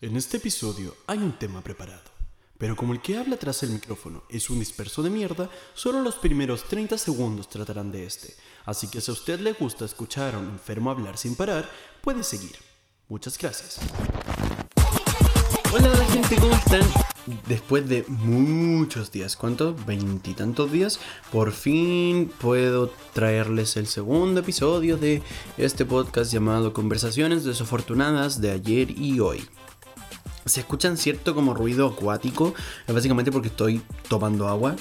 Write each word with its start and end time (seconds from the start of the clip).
En 0.00 0.16
este 0.16 0.38
episodio 0.38 0.96
hay 1.06 1.18
un 1.18 1.38
tema 1.38 1.62
preparado. 1.62 2.10
Pero 2.58 2.74
como 2.74 2.92
el 2.92 3.00
que 3.00 3.16
habla 3.16 3.36
tras 3.36 3.62
el 3.62 3.70
micrófono 3.70 4.24
es 4.28 4.50
un 4.50 4.58
disperso 4.58 5.04
de 5.04 5.10
mierda, 5.10 5.48
solo 5.72 6.02
los 6.02 6.16
primeros 6.16 6.64
30 6.64 6.98
segundos 6.98 7.48
tratarán 7.48 7.92
de 7.92 8.06
este. 8.06 8.34
Así 8.64 8.88
que 8.88 9.00
si 9.00 9.08
a 9.08 9.14
usted 9.14 9.38
le 9.38 9.52
gusta 9.52 9.84
escuchar 9.84 10.34
a 10.34 10.38
un 10.38 10.48
enfermo 10.48 10.90
hablar 10.90 11.16
sin 11.16 11.36
parar, 11.36 11.70
puede 12.00 12.24
seguir. 12.24 12.56
Muchas 13.08 13.38
gracias. 13.38 13.78
Hola 15.72 16.04
gente, 16.06 16.34
¿cómo 16.34 16.54
están? 16.56 16.82
Después 17.46 17.88
de 17.88 18.04
muchos 18.08 19.12
días, 19.12 19.36
¿cuántos? 19.36 19.84
Veintitantos 19.86 20.70
días, 20.72 21.00
por 21.30 21.52
fin 21.52 22.30
puedo 22.40 22.92
traerles 23.12 23.76
el 23.76 23.86
segundo 23.86 24.40
episodio 24.40 24.96
de 24.96 25.22
este 25.56 25.84
podcast 25.84 26.32
llamado 26.32 26.72
Conversaciones 26.72 27.44
desafortunadas 27.44 28.40
de 28.40 28.50
ayer 28.50 28.90
y 28.90 29.20
hoy. 29.20 29.44
Se 30.44 30.60
escuchan 30.60 30.96
cierto 30.96 31.34
como 31.34 31.54
ruido 31.54 31.86
acuático, 31.88 32.54
es 32.86 32.94
básicamente 32.94 33.30
porque 33.30 33.48
estoy 33.48 33.82
tomando 34.08 34.48
agua. 34.48 34.76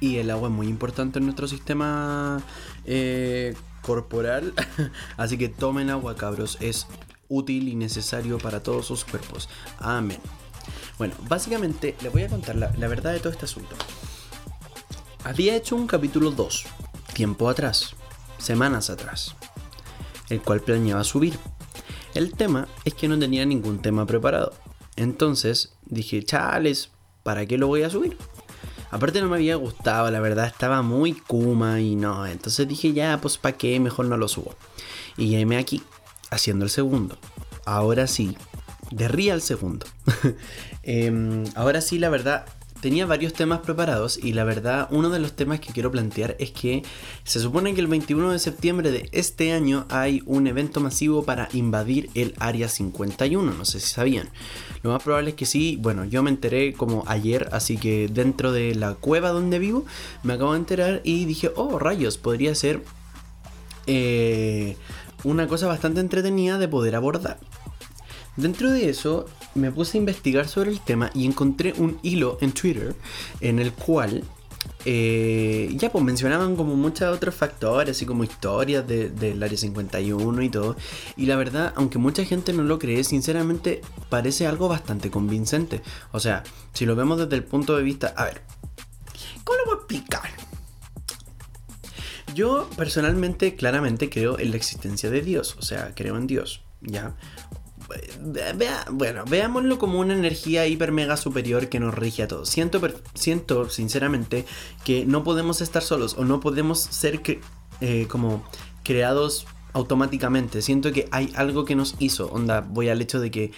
Y 0.00 0.16
el 0.16 0.30
agua 0.30 0.48
es 0.48 0.54
muy 0.54 0.66
importante 0.66 1.18
en 1.18 1.26
nuestro 1.26 1.46
sistema 1.46 2.42
eh, 2.84 3.54
corporal. 3.82 4.54
Así 5.16 5.36
que 5.36 5.48
tomen 5.48 5.90
agua, 5.90 6.16
cabros. 6.16 6.56
Es 6.60 6.86
útil 7.30 7.68
y 7.68 7.76
necesario 7.76 8.36
para 8.36 8.62
todos 8.62 8.84
sus 8.84 9.06
cuerpos. 9.06 9.48
Amén. 9.78 10.20
Bueno, 10.98 11.14
básicamente 11.28 11.96
les 12.02 12.12
voy 12.12 12.24
a 12.24 12.28
contar 12.28 12.56
la, 12.56 12.88
verdad 12.88 13.14
de 13.14 13.20
todo 13.20 13.32
este 13.32 13.46
asunto. 13.46 13.74
Había 15.24 15.56
hecho 15.56 15.76
un 15.76 15.86
capítulo 15.86 16.30
2, 16.30 16.66
tiempo 17.14 17.48
atrás, 17.48 17.94
semanas 18.36 18.90
atrás, 18.90 19.34
el 20.28 20.42
cual 20.42 20.60
planeaba 20.60 21.04
subir. 21.04 21.38
El 22.14 22.32
tema 22.32 22.68
es 22.84 22.94
que 22.94 23.08
no 23.08 23.18
tenía 23.18 23.46
ningún 23.46 23.80
tema 23.80 24.04
preparado. 24.04 24.52
Entonces 24.96 25.72
dije, 25.86 26.22
chales, 26.22 26.90
¿para 27.22 27.46
qué 27.46 27.56
lo 27.56 27.68
voy 27.68 27.82
a 27.82 27.90
subir? 27.90 28.18
Aparte 28.90 29.20
no 29.20 29.28
me 29.28 29.36
había 29.36 29.54
gustado, 29.54 30.10
la 30.10 30.20
verdad 30.20 30.46
estaba 30.46 30.82
muy 30.82 31.12
kuma 31.12 31.80
y 31.80 31.94
no. 31.94 32.26
Entonces 32.26 32.66
dije, 32.66 32.92
ya, 32.92 33.20
pues 33.20 33.38
¿para 33.38 33.56
qué? 33.56 33.78
Mejor 33.78 34.06
no 34.06 34.16
lo 34.16 34.26
subo. 34.26 34.54
Y 35.16 35.44
me 35.46 35.58
aquí, 35.58 35.82
haciendo 36.30 36.64
el 36.64 36.70
segundo. 36.70 37.18
Ahora 37.64 38.06
sí, 38.06 38.36
de 38.90 39.08
real 39.08 39.42
segundo. 39.42 39.86
Em, 40.82 41.44
ahora 41.56 41.82
sí, 41.82 41.98
la 41.98 42.08
verdad, 42.08 42.46
tenía 42.80 43.06
varios 43.06 43.34
temas 43.34 43.60
preparados 43.60 44.18
y 44.22 44.32
la 44.32 44.44
verdad, 44.44 44.88
uno 44.90 45.10
de 45.10 45.18
los 45.18 45.34
temas 45.34 45.60
que 45.60 45.72
quiero 45.72 45.90
plantear 45.90 46.36
es 46.38 46.50
que 46.50 46.82
se 47.24 47.38
supone 47.38 47.74
que 47.74 47.80
el 47.80 47.86
21 47.86 48.32
de 48.32 48.38
septiembre 48.38 48.90
de 48.90 49.08
este 49.12 49.52
año 49.52 49.86
hay 49.90 50.22
un 50.26 50.46
evento 50.46 50.80
masivo 50.80 51.22
para 51.24 51.48
invadir 51.52 52.10
el 52.14 52.34
Área 52.38 52.68
51, 52.68 53.52
no 53.52 53.64
sé 53.64 53.80
si 53.80 53.88
sabían. 53.88 54.30
Lo 54.82 54.90
más 54.90 55.02
probable 55.02 55.30
es 55.30 55.36
que 55.36 55.46
sí, 55.46 55.78
bueno, 55.80 56.04
yo 56.04 56.22
me 56.22 56.30
enteré 56.30 56.72
como 56.72 57.04
ayer, 57.06 57.48
así 57.52 57.76
que 57.76 58.08
dentro 58.08 58.52
de 58.52 58.74
la 58.74 58.94
cueva 58.94 59.30
donde 59.30 59.58
vivo 59.58 59.84
me 60.22 60.32
acabo 60.32 60.52
de 60.52 60.60
enterar 60.60 61.00
y 61.04 61.26
dije, 61.26 61.52
oh, 61.56 61.78
rayos, 61.78 62.18
podría 62.18 62.54
ser... 62.54 62.82
Eh, 63.86 64.76
una 65.24 65.46
cosa 65.48 65.66
bastante 65.66 66.00
entretenida 66.00 66.58
de 66.58 66.68
poder 66.68 66.96
abordar. 66.96 67.38
Dentro 68.36 68.70
de 68.70 68.88
eso 68.88 69.26
me 69.54 69.72
puse 69.72 69.98
a 69.98 70.00
investigar 70.00 70.48
sobre 70.48 70.70
el 70.70 70.80
tema 70.80 71.10
y 71.14 71.26
encontré 71.26 71.74
un 71.76 71.98
hilo 72.02 72.38
en 72.40 72.52
Twitter 72.52 72.94
en 73.40 73.58
el 73.58 73.72
cual 73.72 74.24
eh, 74.84 75.72
ya 75.76 75.90
pues 75.90 76.04
mencionaban 76.04 76.56
como 76.56 76.74
muchos 76.74 77.14
otros 77.14 77.34
factores, 77.34 77.96
así 77.96 78.06
como 78.06 78.24
historias 78.24 78.86
del 78.86 79.42
Área 79.42 79.58
51 79.58 80.42
y 80.42 80.48
todo. 80.48 80.76
Y 81.16 81.26
la 81.26 81.36
verdad, 81.36 81.72
aunque 81.76 81.98
mucha 81.98 82.24
gente 82.24 82.52
no 82.52 82.62
lo 82.62 82.78
cree, 82.78 83.04
sinceramente 83.04 83.82
parece 84.08 84.46
algo 84.46 84.68
bastante 84.68 85.10
convincente. 85.10 85.82
O 86.12 86.20
sea, 86.20 86.42
si 86.72 86.86
lo 86.86 86.96
vemos 86.96 87.18
desde 87.18 87.36
el 87.36 87.44
punto 87.44 87.76
de 87.76 87.82
vista... 87.82 88.14
A 88.16 88.24
ver, 88.24 88.42
¿cómo 89.44 89.58
lo 89.58 89.64
voy 89.66 89.74
a 89.74 89.78
explicar? 89.78 90.49
Yo 92.34 92.68
personalmente 92.76 93.54
claramente 93.56 94.08
creo 94.08 94.38
en 94.38 94.50
la 94.50 94.56
existencia 94.56 95.10
de 95.10 95.22
Dios, 95.22 95.56
o 95.58 95.62
sea, 95.62 95.92
creo 95.94 96.16
en 96.16 96.26
Dios, 96.26 96.62
¿ya? 96.80 97.16
Bueno, 98.92 99.24
veámoslo 99.26 99.78
como 99.78 99.98
una 99.98 100.14
energía 100.14 100.66
hiper 100.66 100.92
mega 100.92 101.16
superior 101.16 101.68
que 101.68 101.80
nos 101.80 101.94
rige 101.94 102.22
a 102.22 102.28
todos. 102.28 102.48
Siento, 102.48 102.80
siento 103.14 103.68
sinceramente 103.68 104.44
que 104.84 105.04
no 105.04 105.24
podemos 105.24 105.60
estar 105.60 105.82
solos 105.82 106.14
o 106.16 106.24
no 106.24 106.40
podemos 106.40 106.78
ser 106.78 107.20
eh, 107.80 108.06
como 108.08 108.44
creados 108.84 109.46
automáticamente. 109.72 110.62
Siento 110.62 110.92
que 110.92 111.08
hay 111.10 111.32
algo 111.34 111.64
que 111.64 111.74
nos 111.74 111.96
hizo. 111.98 112.30
Onda, 112.30 112.60
voy 112.60 112.88
al 112.88 113.00
hecho 113.00 113.20
de 113.20 113.30
que 113.30 113.52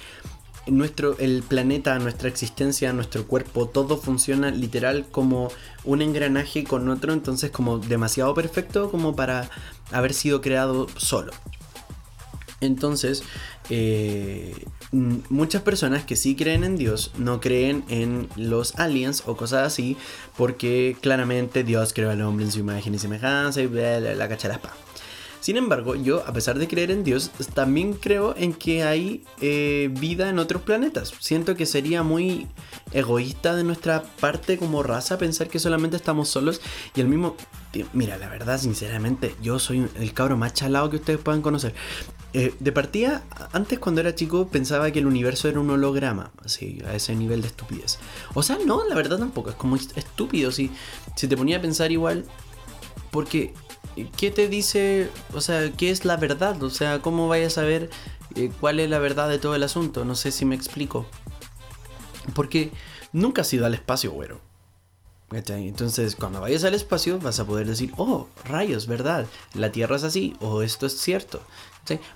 nuestro, 0.67 1.19
el 1.19 1.43
planeta, 1.43 1.99
nuestra 1.99 2.28
existencia, 2.28 2.93
nuestro 2.93 3.27
cuerpo, 3.27 3.67
todo 3.69 3.97
funciona 3.97 4.50
literal 4.50 5.06
como 5.11 5.50
un 5.84 6.03
engranaje 6.03 6.65
con 6.65 6.89
otro, 6.89 7.12
entonces 7.12 7.50
como 7.50 7.78
demasiado 7.78 8.34
perfecto 8.34 8.91
como 8.91 9.17
para 9.17 9.50
haber 9.91 10.15
sido 10.15 10.41
creado 10.41 10.87
solo. 10.97 11.33
Entonces, 12.61 13.25
eh, 13.71 14.67
muchas 14.93 15.62
personas 15.62 16.05
que 16.05 16.15
sí 16.17 16.37
creen 16.37 16.62
en 16.62 16.77
Dios 16.77 17.11
no 17.19 17.41
creen 17.41 17.84
en 17.89 18.29
los 18.37 18.77
aliens 18.77 19.25
o 19.27 19.37
cosas 19.37 19.67
así, 19.67 19.97
porque 20.37 20.97
claramente 21.00 21.65
Dios 21.65 21.93
creó 21.93 22.11
al 22.11 22.23
hombre 22.23 22.44
en 22.44 22.53
su 22.53 22.61
imagen 22.61 22.94
y 22.94 22.99
semejanza 22.99 23.61
y 23.61 23.69
la, 23.69 23.99
la, 23.99 24.15
la 24.15 24.29
cacharaspa. 24.29 24.73
Sin 25.42 25.56
embargo, 25.56 25.97
yo, 25.97 26.22
a 26.25 26.32
pesar 26.32 26.56
de 26.56 26.69
creer 26.69 26.92
en 26.92 27.03
Dios, 27.03 27.32
también 27.53 27.94
creo 27.94 28.32
en 28.38 28.54
que 28.54 28.84
hay 28.84 29.25
eh, 29.41 29.91
vida 29.91 30.28
en 30.28 30.38
otros 30.38 30.62
planetas. 30.62 31.12
Siento 31.19 31.56
que 31.56 31.66
sería 31.66 32.04
muy 32.04 32.47
egoísta 32.92 33.56
de 33.56 33.64
nuestra 33.64 34.04
parte 34.20 34.56
como 34.56 34.84
raza 34.84 35.19
pensar 35.19 35.48
que 35.48 35.58
solamente 35.58 35.97
estamos 35.97 36.28
solos 36.28 36.60
y 36.94 37.00
el 37.00 37.08
mismo... 37.08 37.34
Mira, 37.92 38.19
la 38.19 38.28
verdad, 38.28 38.60
sinceramente, 38.60 39.34
yo 39.42 39.58
soy 39.58 39.88
el 39.98 40.14
cabro 40.14 40.36
más 40.36 40.54
chalado 40.54 40.91
que 40.91 40.97
ustedes 40.98 41.19
puedan 41.19 41.42
conocer. 41.42 41.75
Eh, 42.34 42.54
de 42.60 42.70
partida, 42.70 43.25
antes 43.50 43.81
cuando 43.81 44.00
era 44.00 44.14
chico 44.14 44.47
pensaba 44.47 44.92
que 44.92 45.00
el 45.00 45.06
universo 45.06 45.48
era 45.48 45.58
un 45.58 45.70
holograma, 45.70 46.31
así, 46.44 46.81
a 46.86 46.94
ese 46.94 47.16
nivel 47.16 47.42
de 47.42 47.48
estupidez. 47.48 47.98
O 48.34 48.44
sea, 48.44 48.58
no, 48.64 48.86
la 48.86 48.94
verdad 48.94 49.19
tampoco, 49.19 49.50
es 49.50 49.56
como 49.56 49.75
estúpido, 49.75 50.52
si, 50.52 50.70
si 51.16 51.26
te 51.26 51.36
ponía 51.36 51.56
a 51.56 51.60
pensar 51.60 51.91
igual, 51.91 52.26
porque 53.10 53.54
¿qué 54.16 54.30
te 54.30 54.48
dice, 54.48 55.10
o 55.34 55.41
sea, 55.41 55.70
qué 55.72 55.91
es 55.91 56.04
la 56.04 56.16
verdad? 56.16 56.62
O 56.62 56.70
sea, 56.70 57.00
¿cómo 57.00 57.28
vayas 57.28 57.53
a 57.53 57.62
saber 57.62 57.91
eh, 58.34 58.50
cuál 58.60 58.80
es 58.80 58.91
la 58.91 58.98
verdad 58.98 59.28
de 59.28 59.38
todo 59.38 59.54
el 59.54 59.62
asunto? 59.62 60.04
No 60.04 60.14
sé 60.14 60.30
si 60.30 60.44
me 60.44 60.54
explico. 60.54 61.06
Porque 62.34 62.70
nunca 63.12 63.42
has 63.42 63.52
ido 63.52 63.66
al 63.66 63.75
espacio, 63.75 64.12
güero. 64.12 64.41
Entonces, 65.32 66.14
cuando 66.14 66.41
vayas 66.41 66.64
al 66.64 66.75
espacio, 66.75 67.19
vas 67.19 67.41
a 67.41 67.47
poder 67.47 67.66
decir, 67.66 67.92
oh, 67.97 68.28
rayos, 68.44 68.86
¿verdad? 68.86 69.26
La 69.54 69.72
Tierra 69.72 69.97
es 69.97 70.04
así, 70.04 70.36
o 70.41 70.62
esto 70.62 70.86
es 70.86 70.98
cierto. 70.98 71.41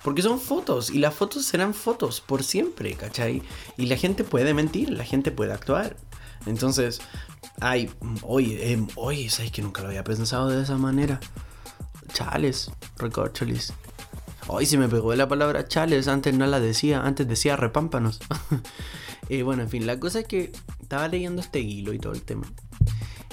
Porque 0.03 0.21
son 0.21 0.39
fotos, 0.39 0.89
y 0.91 0.99
las 0.99 1.15
fotos 1.15 1.45
serán 1.45 1.73
fotos 1.73 2.21
por 2.21 2.43
siempre, 2.43 2.93
¿cachai? 2.93 3.41
Y 3.75 3.87
la 3.87 3.97
gente 3.97 4.23
puede 4.23 4.53
mentir, 4.53 4.91
la 4.91 5.03
gente 5.03 5.31
puede 5.31 5.53
actuar. 5.53 5.97
Entonces, 6.45 6.99
ay, 7.59 7.89
oye, 8.21 8.73
eh, 8.73 8.87
oye, 8.95 9.29
¿sabes 9.29 9.51
que 9.51 9.61
nunca 9.61 9.81
lo 9.81 9.87
había 9.87 10.03
pensado 10.03 10.49
de 10.49 10.61
esa 10.61 10.77
manera? 10.77 11.19
Chales, 12.17 12.71
recorcholis. 12.97 13.73
Hoy 14.47 14.65
se 14.65 14.79
me 14.79 14.89
pegó 14.89 15.13
la 15.13 15.27
palabra 15.27 15.67
chales, 15.67 16.07
antes 16.07 16.33
no 16.33 16.47
la 16.47 16.59
decía, 16.59 17.03
antes 17.03 17.27
decía 17.27 17.55
repámpanos. 17.55 18.19
eh, 19.29 19.43
bueno, 19.43 19.61
en 19.61 19.69
fin, 19.69 19.85
la 19.85 19.99
cosa 19.99 20.21
es 20.21 20.25
que 20.25 20.51
estaba 20.81 21.07
leyendo 21.09 21.43
este 21.43 21.59
hilo 21.59 21.93
y 21.93 21.99
todo 21.99 22.13
el 22.13 22.23
tema. 22.23 22.51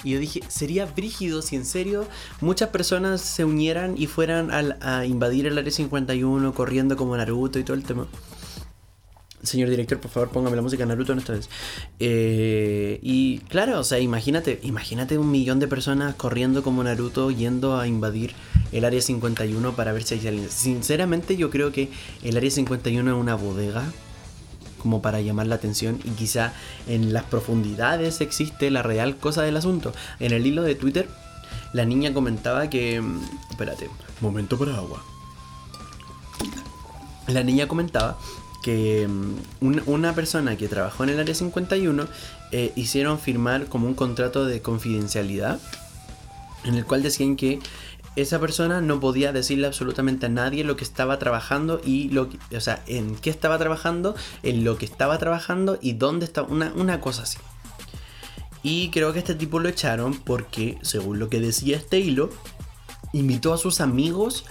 Y 0.03 0.11
yo 0.11 0.19
dije, 0.19 0.43
sería 0.49 0.84
brígido 0.84 1.41
si 1.41 1.56
en 1.56 1.65
serio 1.65 2.06
muchas 2.43 2.69
personas 2.69 3.22
se 3.22 3.47
unieran 3.47 3.95
y 3.97 4.06
fueran 4.06 4.50
a 4.50 5.06
invadir 5.06 5.47
el 5.47 5.56
área 5.56 5.72
51 5.72 6.53
corriendo 6.53 6.98
como 6.98 7.16
Naruto 7.16 7.59
y 7.59 7.65
todo 7.65 7.78
el 7.78 7.84
tema. 7.84 8.07
Señor 9.45 9.71
director, 9.71 10.01
por 10.01 10.11
favor, 10.11 10.31
póngame 10.31 10.57
la 10.57 10.63
música 10.63 10.87
Naruto 10.87 11.13
en 11.13 11.19
esta 11.19 11.33
vez. 11.33 11.49
Eh, 12.01 12.99
y 13.03 13.39
claro, 13.49 13.81
o 13.81 13.85
sea, 13.85 13.99
imagínate, 13.99 14.61
imagínate 14.63 15.19
un 15.19 15.31
millón 15.31 15.59
de 15.61 15.69
personas 15.69 16.15
corriendo 16.15 16.63
como 16.63 16.83
Naruto 16.83 17.31
yendo 17.31 17.79
a 17.79 17.87
invadir 17.87 18.33
el 18.73 18.85
área 18.85 19.01
51 19.01 19.77
para 19.77 19.93
ver 19.93 20.03
si 20.03 20.15
hay 20.15 20.27
aliens. 20.27 20.53
Sinceramente, 20.53 21.37
yo 21.37 21.51
creo 21.51 21.73
que 21.73 21.91
el 22.23 22.37
área 22.37 22.51
51 22.51 23.11
es 23.11 23.17
una 23.17 23.35
bodega 23.35 23.85
como 24.85 25.01
para 25.01 25.21
llamar 25.23 25.47
la 25.47 25.55
atención 25.55 25.99
y 26.05 26.11
quizá 26.11 26.53
en 26.87 27.15
las 27.15 27.25
profundidades 27.25 28.21
existe 28.21 28.71
la 28.71 28.83
real 28.83 29.17
cosa 29.17 29.43
del 29.43 29.57
asunto. 29.57 29.95
En 30.21 30.33
el 30.33 30.47
hilo 30.47 30.63
de 30.63 30.75
Twitter, 30.75 31.09
la 31.73 31.85
niña 31.85 32.13
comentaba 32.13 32.69
que... 32.69 33.01
Mm, 33.01 33.21
espérate, 33.51 33.89
momento 34.21 34.59
para 34.59 34.77
agua. 34.77 35.03
La 37.27 37.43
niña 37.43 37.67
comentaba 37.67 38.19
que 38.65 39.07
mm, 39.07 39.83
una 39.87 40.15
persona 40.15 40.57
que 40.57 40.69
trabajó 40.69 41.05
en 41.05 41.11
el 41.11 41.21
área 41.21 41.34
51 41.34 42.09
eh, 42.51 42.72
hicieron 42.77 43.19
firmar 43.19 43.66
como 43.66 43.87
un 43.87 43.93
contrato 43.93 44.47
de 44.47 44.63
confidencialidad 44.63 45.61
en 46.65 46.75
el 46.75 46.87
cual 46.87 47.03
decían 47.03 47.37
que 47.37 47.59
esa 48.16 48.41
persona 48.41 48.81
no 48.81 49.01
podía 49.01 49.33
decirle 49.33 49.66
absolutamente 49.66 50.27
a 50.27 50.28
nadie 50.31 50.65
lo 50.65 50.77
que 50.77 50.84
estaba 50.84 51.19
trabajando 51.19 51.83
y 51.84 52.09
lo 52.09 52.31
que, 52.31 52.39
o 52.57 52.61
sea, 52.61 52.83
en 52.87 53.16
qué 53.16 53.28
estaba 53.28 53.59
trabajando, 53.59 54.15
en 54.43 54.65
lo 54.65 54.78
que 54.78 54.87
estaba 54.87 55.19
trabajando 55.19 55.78
y 55.83 55.93
dónde 55.93 56.25
estaba, 56.25 56.49
una, 56.49 56.72
una 56.75 57.03
cosa 57.03 57.25
así. 57.25 57.37
Y 58.63 58.89
creo 58.93 59.13
que 59.13 59.19
este 59.19 59.34
tipo 59.34 59.60
lo 59.60 59.69
echaron 59.69 60.15
porque, 60.15 60.78
según 60.81 61.19
lo 61.19 61.28
que 61.28 61.41
decía 61.41 61.77
este 61.77 61.99
hilo, 61.99 62.31
invitó 63.13 63.53
a 63.53 63.59
sus 63.59 63.83
amigos 63.83 64.47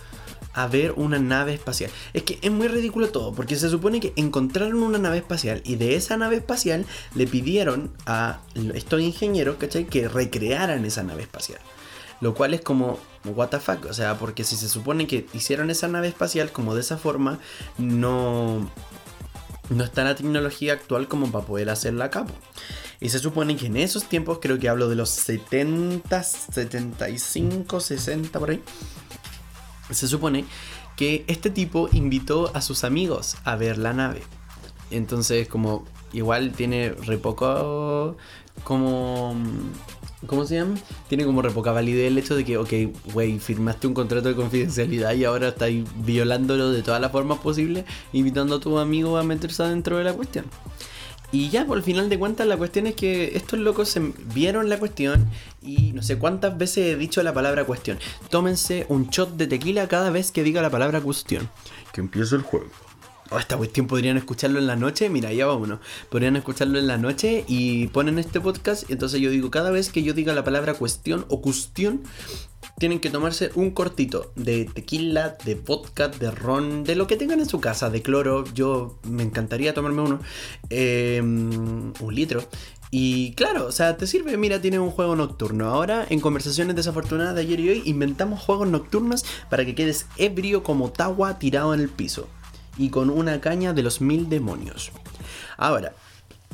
a 0.53 0.67
ver 0.67 0.94
una 0.94 1.19
nave 1.19 1.53
espacial. 1.53 1.91
Es 2.13 2.23
que 2.23 2.39
es 2.41 2.51
muy 2.51 2.67
ridículo 2.67 3.09
todo, 3.09 3.33
porque 3.33 3.55
se 3.55 3.69
supone 3.69 4.00
que 4.00 4.13
encontraron 4.15 4.81
una 4.81 4.97
nave 4.97 5.17
espacial 5.17 5.61
y 5.65 5.75
de 5.75 5.95
esa 5.95 6.17
nave 6.17 6.38
espacial 6.38 6.85
le 7.15 7.27
pidieron 7.27 7.91
a 8.05 8.39
estos 8.73 9.01
ingenieros, 9.01 9.57
¿cachai? 9.57 9.85
Que 9.85 10.07
recrearan 10.07 10.85
esa 10.85 11.03
nave 11.03 11.23
espacial. 11.23 11.59
Lo 12.21 12.33
cual 12.33 12.53
es 12.53 12.61
como, 12.61 13.00
what 13.25 13.50
the 13.50 13.59
fuck, 13.59 13.85
o 13.89 13.94
sea, 13.94 14.17
porque 14.17 14.44
si 14.44 14.55
se 14.55 14.69
supone 14.69 15.07
que 15.07 15.27
hicieron 15.33 15.69
esa 15.69 15.88
nave 15.88 16.07
espacial 16.07 16.51
como 16.51 16.73
de 16.73 16.81
esa 16.81 16.97
forma, 16.97 17.39
no, 17.77 18.69
no 19.69 19.83
está 19.83 20.03
la 20.03 20.15
tecnología 20.15 20.73
actual 20.73 21.07
como 21.07 21.31
para 21.31 21.45
poder 21.45 21.69
hacerla 21.69 22.06
a 22.06 22.09
cabo. 22.09 22.29
Y 22.99 23.09
se 23.09 23.19
supone 23.19 23.57
que 23.57 23.65
en 23.65 23.75
esos 23.75 24.06
tiempos, 24.06 24.39
creo 24.41 24.57
que 24.59 24.69
hablo 24.69 24.88
de 24.88 24.95
los 24.95 25.09
70, 25.09 26.23
75, 26.23 27.79
60 27.81 28.39
por 28.39 28.51
ahí, 28.51 28.61
se 29.94 30.07
supone 30.07 30.45
que 30.95 31.24
este 31.28 31.50
tipo 31.50 31.90
invitó 31.92 32.51
a 32.56 32.62
sus 32.62 32.84
amigos 32.84 33.38
a 33.44 33.56
ver 33.56 33.78
la 33.78 33.94
nave. 33.94 34.22
Entonces, 34.92 35.48
como 35.48 35.86
igual 36.12 36.51
tiene 36.51 36.90
re 36.90 37.18
poco 37.18 38.18
como 38.63 39.36
¿Cómo 40.25 40.45
se 40.45 40.56
llama? 40.56 40.75
Tiene 41.10 41.25
como 41.25 41.42
re 41.42 41.51
poca 41.51 41.74
validez 41.74 42.07
el 42.07 42.18
hecho 42.18 42.36
de 42.36 42.45
que, 42.45 42.57
ok, 42.57 42.72
güey, 43.13 43.40
firmaste 43.40 43.88
un 43.88 43.94
contrato 43.94 44.30
de 44.30 44.36
confidencialidad 44.36 45.13
y 45.16 45.25
ahora 45.25 45.50
estáis 45.50 45.84
violándolo 45.98 46.72
de 46.72 46.81
todas 46.81 47.01
las 47.01 47.12
formas 47.12 47.40
posibles, 47.40 47.84
invitando 48.13 48.56
a 48.56 48.60
tu 48.62 48.78
amigo 48.80 49.18
a 49.18 49.24
meterse 49.24 49.63
adentro 49.63 49.98
de 49.98 50.06
la 50.06 50.13
cuestión. 50.13 50.45
Y 51.33 51.50
ya, 51.50 51.65
por 51.65 51.80
el 51.80 51.83
final 51.83 52.09
de 52.09 52.19
cuentas, 52.19 52.45
la 52.45 52.57
cuestión 52.57 52.85
es 52.85 52.94
que 52.94 53.35
estos 53.35 53.57
locos 53.57 53.89
se 53.89 54.13
vieron 54.35 54.69
la 54.69 54.77
cuestión 54.77 55.27
y 55.63 55.91
no 55.94 56.03
sé 56.03 56.19
cuántas 56.19 56.56
veces 56.56 56.94
he 56.94 56.95
dicho 56.95 57.24
la 57.24 57.33
palabra 57.33 57.65
cuestión. 57.65 57.97
Tómense 58.30 58.85
un 58.88 59.09
shot 59.09 59.35
de 59.35 59.47
tequila 59.47 59.88
cada 59.88 60.12
vez 60.12 60.31
que 60.31 60.44
diga 60.44 60.62
la 60.62 60.69
palabra 60.69 61.01
cuestión. 61.01 61.50
Que 61.91 62.01
empiece 62.01 62.35
el 62.35 62.44
juego. 62.44 62.68
Oh, 63.31 63.39
esta 63.39 63.57
cuestión 63.57 63.88
podrían 63.88 64.15
escucharlo 64.15 64.59
en 64.59 64.68
la 64.68 64.75
noche. 64.75 65.09
Mira, 65.09 65.33
ya 65.33 65.51
uno. 65.51 65.80
Podrían 66.12 66.35
escucharlo 66.35 66.77
en 66.77 66.85
la 66.85 67.00
noche 67.00 67.45
y 67.47 67.88
ponen 67.88 68.19
este 68.19 68.39
podcast. 68.39 68.88
Entonces 68.91 69.19
yo 69.19 69.31
digo, 69.31 69.50
cada 69.50 69.71
vez 69.71 69.89
que 69.89 70.03
yo 70.03 70.13
diga 70.13 70.35
la 70.35 70.44
palabra 70.44 70.75
cuestión 70.75 71.25
o 71.30 71.41
cuestión, 71.41 72.03
tienen 72.77 72.99
que 72.99 73.09
tomarse 73.09 73.51
un 73.55 73.71
cortito 73.71 74.31
de 74.35 74.65
tequila, 74.65 75.37
de 75.45 75.55
vodka, 75.55 76.07
de 76.07 76.31
ron, 76.31 76.83
de 76.83 76.95
lo 76.95 77.07
que 77.07 77.17
tengan 77.17 77.39
en 77.39 77.45
su 77.45 77.61
casa, 77.61 77.89
de 77.89 78.01
cloro. 78.01 78.43
Yo 78.53 78.99
me 79.03 79.23
encantaría 79.23 79.73
tomarme 79.73 80.01
uno. 80.01 80.19
Em, 80.69 81.93
un 81.99 82.15
litro. 82.15 82.43
Y 82.91 83.33
claro, 83.33 83.65
o 83.65 83.71
sea, 83.71 83.97
te 83.97 84.05
sirve, 84.05 84.37
mira, 84.37 84.61
tiene 84.61 84.79
un 84.79 84.91
juego 84.91 85.15
nocturno. 85.15 85.69
Ahora, 85.69 86.05
en 86.09 86.19
conversaciones 86.19 86.75
desafortunadas 86.75 87.33
de 87.35 87.41
ayer 87.41 87.59
y 87.59 87.69
hoy, 87.69 87.81
inventamos 87.85 88.39
juegos 88.39 88.67
nocturnos 88.67 89.25
para 89.49 89.65
que 89.65 89.75
quedes 89.75 90.05
ebrio 90.17 90.61
como 90.61 90.91
Tawa 90.91 91.39
tirado 91.39 91.73
en 91.73 91.79
el 91.79 91.89
piso. 91.89 92.27
Y 92.77 92.89
con 92.89 93.09
una 93.09 93.41
caña 93.41 93.73
de 93.73 93.83
los 93.83 94.01
mil 94.01 94.29
demonios. 94.29 94.91
Ahora, 95.57 95.93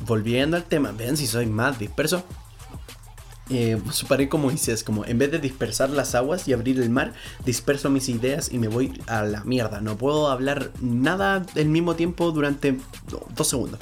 volviendo 0.06 0.58
al 0.58 0.64
tema, 0.64 0.92
vean 0.92 1.18
si 1.18 1.28
soy 1.28 1.46
más 1.46 1.80
disperso 1.80 2.24
eh, 3.50 3.82
paré 4.08 4.30
como 4.30 4.52
dices, 4.52 4.84
como 4.84 5.06
en 5.06 5.18
vez 5.18 5.32
de 5.32 5.40
dispersar 5.40 5.90
las 5.90 6.14
aguas 6.14 6.48
y 6.48 6.54
abrir 6.54 6.80
el 6.80 6.90
mar, 6.90 7.14
disperso 7.46 7.90
mis 7.90 8.08
ideas 8.10 8.52
y 8.52 8.60
me 8.60 8.68
voy 8.68 8.94
a 9.08 9.24
la 9.24 9.44
mierda. 9.44 9.82
No 9.82 9.98
puedo 9.98 10.30
hablar 10.30 10.72
nada 10.82 11.46
al 11.56 11.66
mismo 11.66 11.96
tiempo 11.96 12.32
durante 12.32 12.78
dos 13.36 13.48
segundos. 13.48 13.80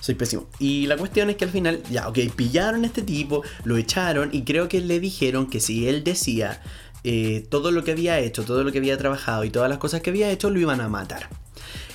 Soy 0.00 0.14
pésimo. 0.14 0.46
Y 0.58 0.86
la 0.86 0.96
cuestión 0.96 1.28
es 1.30 1.36
que 1.36 1.44
al 1.44 1.50
final, 1.50 1.82
ya, 1.90 2.08
ok, 2.08 2.18
pillaron 2.34 2.84
a 2.84 2.86
este 2.86 3.02
tipo, 3.02 3.42
lo 3.64 3.76
echaron 3.76 4.30
y 4.32 4.42
creo 4.42 4.68
que 4.68 4.80
le 4.80 5.00
dijeron 5.00 5.48
que 5.48 5.60
si 5.60 5.86
él 5.88 6.02
decía 6.02 6.62
eh, 7.04 7.46
todo 7.50 7.70
lo 7.70 7.84
que 7.84 7.92
había 7.92 8.18
hecho, 8.18 8.44
todo 8.44 8.64
lo 8.64 8.72
que 8.72 8.78
había 8.78 8.96
trabajado 8.96 9.44
y 9.44 9.50
todas 9.50 9.68
las 9.68 9.78
cosas 9.78 10.00
que 10.00 10.10
había 10.10 10.30
hecho, 10.30 10.50
lo 10.50 10.60
iban 10.60 10.80
a 10.80 10.88
matar. 10.88 11.28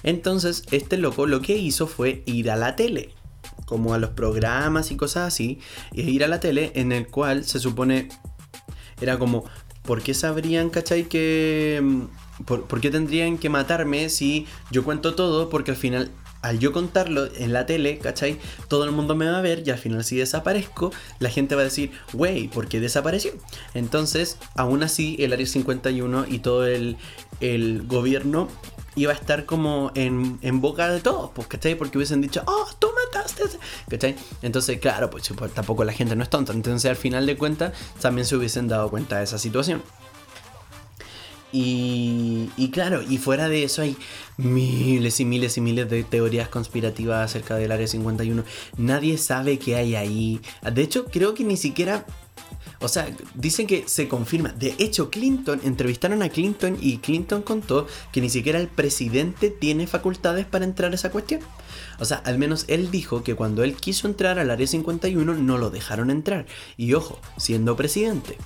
Entonces, 0.03 0.63
este 0.71 0.97
loco 0.97 1.25
lo 1.25 1.41
que 1.41 1.57
hizo 1.57 1.87
fue 1.87 2.21
ir 2.27 2.51
a 2.51 2.55
la 2.55 2.75
tele 2.75 3.13
como 3.65 3.93
a 3.93 3.97
los 3.97 4.11
programas 4.11 4.91
y 4.91 4.97
cosas 4.97 5.27
así, 5.27 5.59
y 5.91 6.01
ir 6.03 6.23
a 6.23 6.27
la 6.27 6.39
tele 6.39 6.71
en 6.75 6.91
el 6.91 7.07
cual 7.07 7.43
se 7.43 7.59
supone 7.59 8.09
era 9.01 9.19
como, 9.19 9.45
¿por 9.83 10.01
qué 10.01 10.13
sabrían, 10.13 10.69
cachai, 10.69 11.05
que... 11.05 11.81
Mm, 11.83 12.03
por, 12.43 12.81
qué 12.81 12.91
tendrían 12.91 13.37
que 13.37 13.49
matarme 13.49 14.09
si 14.09 14.45
yo 14.71 14.83
cuento 14.83 15.15
todo? 15.15 15.49
Porque 15.49 15.71
al 15.71 15.77
final 15.77 16.11
al 16.41 16.59
yo 16.59 16.71
contarlo 16.71 17.27
en 17.37 17.53
la 17.53 17.65
tele, 17.65 17.97
¿cachai? 17.97 18.37
Todo 18.67 18.83
el 18.83 18.91
mundo 18.91 19.15
me 19.15 19.25
va 19.25 19.39
a 19.39 19.41
ver 19.41 19.63
y 19.65 19.71
al 19.71 19.79
final 19.79 20.03
si 20.03 20.17
desaparezco, 20.17 20.91
la 21.17 21.31
gente 21.31 21.55
va 21.55 21.61
a 21.61 21.63
decir, 21.63 21.91
wey, 22.13 22.49
¿por 22.49 22.67
qué 22.67 22.79
desapareció? 22.79 23.31
Entonces, 23.73 24.37
aún 24.55 24.83
así, 24.83 25.15
el 25.19 25.33
Área 25.33 25.47
51 25.47 26.25
y 26.29 26.39
todo 26.39 26.67
el, 26.67 26.97
el 27.39 27.87
gobierno 27.87 28.47
iba 28.95 29.11
a 29.11 29.15
estar 29.15 29.45
como 29.45 29.91
en, 29.95 30.61
boca 30.61 30.87
de 30.89 31.01
todos, 31.01 31.31
pues, 31.33 31.47
¿cachai? 31.47 31.75
Porque 31.75 31.97
hubiesen 31.97 32.21
dicho, 32.21 32.43
oh, 32.45 32.67
tú 32.77 32.89
¿cachai? 33.89 34.15
Entonces, 34.41 34.79
claro, 34.79 35.09
pues, 35.09 35.31
pues, 35.35 35.53
tampoco 35.53 35.83
la 35.83 35.93
gente 35.93 36.15
no 36.15 36.23
es 36.23 36.29
tonta. 36.29 36.53
Entonces, 36.53 36.89
al 36.89 36.95
final 36.95 37.25
de 37.25 37.37
cuentas, 37.37 37.73
también 38.01 38.25
se 38.25 38.35
hubiesen 38.35 38.67
dado 38.67 38.89
cuenta 38.89 39.17
de 39.17 39.23
esa 39.23 39.37
situación. 39.37 39.83
Y, 41.51 42.49
y, 42.57 42.69
claro, 42.71 43.01
y 43.01 43.17
fuera 43.17 43.47
de 43.47 43.63
eso 43.63 43.81
hay 43.81 43.95
miles 44.35 45.21
y 45.21 45.25
miles 45.25 45.57
y 45.57 45.61
miles 45.61 45.89
de 45.89 46.03
teorías 46.03 46.49
conspirativas 46.49 47.23
acerca 47.31 47.55
del 47.55 47.71
Área 47.71 47.87
51. 47.87 48.43
Nadie 48.77 49.17
sabe 49.17 49.57
qué 49.57 49.77
hay 49.77 49.95
ahí. 49.95 50.41
De 50.69 50.81
hecho, 50.81 51.05
creo 51.05 51.33
que 51.33 51.45
ni 51.45 51.55
siquiera 51.55 52.05
o 52.79 52.87
sea, 52.87 53.07
dicen 53.33 53.67
que 53.67 53.87
se 53.87 54.07
confirma. 54.07 54.49
De 54.49 54.75
hecho, 54.79 55.09
Clinton, 55.09 55.61
entrevistaron 55.63 56.21
a 56.21 56.29
Clinton 56.29 56.77
y 56.81 56.97
Clinton 56.97 57.41
contó 57.41 57.87
que 58.11 58.21
ni 58.21 58.29
siquiera 58.29 58.59
el 58.59 58.67
presidente 58.67 59.49
tiene 59.49 59.87
facultades 59.87 60.45
para 60.45 60.65
entrar 60.65 60.91
a 60.91 60.95
esa 60.95 61.11
cuestión. 61.11 61.41
O 61.99 62.05
sea, 62.05 62.17
al 62.17 62.37
menos 62.37 62.65
él 62.67 62.91
dijo 62.91 63.23
que 63.23 63.35
cuando 63.35 63.63
él 63.63 63.75
quiso 63.75 64.07
entrar 64.07 64.39
al 64.39 64.51
área 64.51 64.67
51 64.67 65.33
no 65.35 65.57
lo 65.57 65.69
dejaron 65.69 66.09
entrar. 66.09 66.45
Y 66.77 66.93
ojo, 66.93 67.19
siendo 67.37 67.75
presidente. 67.75 68.37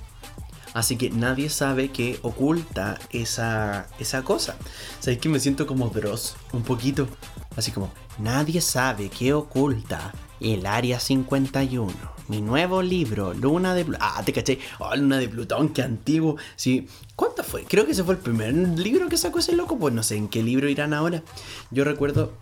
Así 0.72 0.96
que 0.96 1.10
nadie 1.10 1.48
sabe 1.48 1.90
qué 1.90 2.20
oculta 2.22 2.98
esa, 3.10 3.88
esa 3.98 4.22
cosa. 4.22 4.54
¿Sabéis 5.00 5.20
que 5.20 5.28
me 5.28 5.40
siento 5.40 5.66
como 5.66 5.88
Dross? 5.88 6.36
Un 6.52 6.62
poquito. 6.62 7.08
Así 7.56 7.72
como, 7.72 7.92
nadie 8.18 8.60
sabe 8.60 9.08
qué 9.08 9.32
oculta 9.32 10.12
el 10.40 10.66
área 10.66 11.00
51 11.00 12.20
mi 12.30 12.40
nuevo 12.40 12.80
libro, 12.80 13.34
Luna 13.34 13.74
de 13.74 13.84
Plutón. 13.84 14.06
Ah, 14.08 14.22
te 14.24 14.32
caché. 14.32 14.60
Oh, 14.78 14.94
Luna 14.94 15.18
de 15.18 15.28
Plutón, 15.28 15.70
qué 15.70 15.82
antiguo. 15.82 16.36
Sí. 16.54 16.86
¿Cuánto 17.16 17.42
fue? 17.42 17.64
Creo 17.64 17.84
que 17.84 17.90
ese 17.90 18.04
fue 18.04 18.14
el 18.14 18.20
primer 18.20 18.54
libro 18.54 19.08
que 19.08 19.16
sacó 19.16 19.40
ese 19.40 19.56
loco. 19.56 19.76
Pues 19.76 19.92
no 19.92 20.04
sé 20.04 20.14
en 20.14 20.28
qué 20.28 20.40
libro 20.40 20.68
irán 20.68 20.94
ahora. 20.94 21.24
Yo 21.72 21.82
recuerdo 21.82 22.32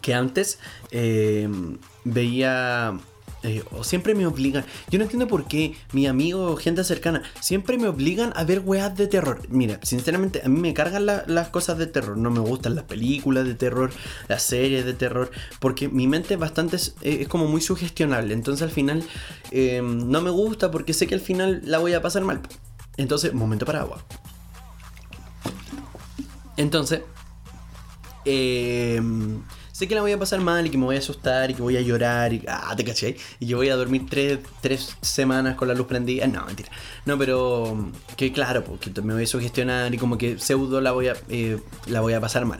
que 0.00 0.14
antes 0.14 0.60
eh, 0.92 1.48
veía 2.04 3.00
eh, 3.42 3.62
o 3.70 3.84
siempre 3.84 4.14
me 4.14 4.26
obligan. 4.26 4.64
Yo 4.90 4.98
no 4.98 5.04
entiendo 5.04 5.28
por 5.28 5.46
qué 5.46 5.74
mi 5.92 6.06
amigo 6.06 6.52
o 6.52 6.56
gente 6.56 6.82
cercana 6.82 7.22
siempre 7.40 7.78
me 7.78 7.88
obligan 7.88 8.32
a 8.34 8.44
ver 8.44 8.62
weas 8.64 8.96
de 8.96 9.06
terror. 9.06 9.42
Mira, 9.48 9.78
sinceramente, 9.82 10.42
a 10.44 10.48
mí 10.48 10.60
me 10.60 10.74
cargan 10.74 11.06
las 11.06 11.48
cosas 11.48 11.78
de 11.78 11.86
terror. 11.86 12.16
No 12.16 12.30
me 12.30 12.40
gustan 12.40 12.74
las 12.74 12.84
películas 12.84 13.44
de 13.46 13.54
terror, 13.54 13.90
las 14.28 14.42
series 14.42 14.84
de 14.84 14.92
terror, 14.92 15.30
porque 15.60 15.88
mi 15.88 16.08
mente 16.08 16.34
es 16.34 16.40
bastante. 16.40 16.76
es, 16.76 17.28
como 17.28 17.46
muy 17.46 17.60
sugestionable. 17.60 18.34
Entonces, 18.34 18.62
al 18.62 18.70
final, 18.70 19.04
em, 19.50 20.10
no 20.10 20.20
me 20.20 20.30
gusta 20.30 20.70
porque 20.70 20.92
sé 20.92 21.06
que 21.06 21.14
al 21.14 21.20
final 21.20 21.62
la 21.64 21.78
voy 21.78 21.94
a 21.94 22.02
pasar 22.02 22.24
mal. 22.24 22.40
Entonces, 22.96 23.32
momento 23.32 23.66
para 23.66 23.80
agua. 23.82 24.04
Entonces, 26.56 27.02
eh 28.24 29.00
sé 29.78 29.86
que 29.86 29.94
la 29.94 30.00
voy 30.00 30.10
a 30.10 30.18
pasar 30.18 30.40
mal 30.40 30.66
y 30.66 30.70
que 30.70 30.76
me 30.76 30.86
voy 30.86 30.96
a 30.96 30.98
asustar 30.98 31.52
y 31.52 31.54
que 31.54 31.62
voy 31.62 31.76
a 31.76 31.80
llorar 31.80 32.32
y 32.32 32.42
ah, 32.48 32.74
te 32.76 32.84
caché. 32.84 33.16
Y 33.38 33.46
que 33.46 33.54
voy 33.54 33.68
a 33.68 33.76
dormir 33.76 34.06
tres, 34.10 34.96
semanas 35.02 35.54
con 35.54 35.68
la 35.68 35.74
luz 35.74 35.86
prendida. 35.86 36.26
No, 36.26 36.44
mentira. 36.46 36.68
No, 37.06 37.16
pero 37.16 37.92
que 38.16 38.32
claro, 38.32 38.64
porque 38.64 38.90
me 39.02 39.14
voy 39.14 39.22
a 39.22 39.26
sugestionar 39.28 39.94
y 39.94 39.98
como 39.98 40.18
que 40.18 40.36
pseudo 40.40 40.80
la 40.80 40.90
voy 40.90 41.06
a, 41.06 41.16
eh, 41.28 41.60
la 41.86 42.00
voy 42.00 42.12
a 42.14 42.20
pasar 42.20 42.44
mal. 42.44 42.58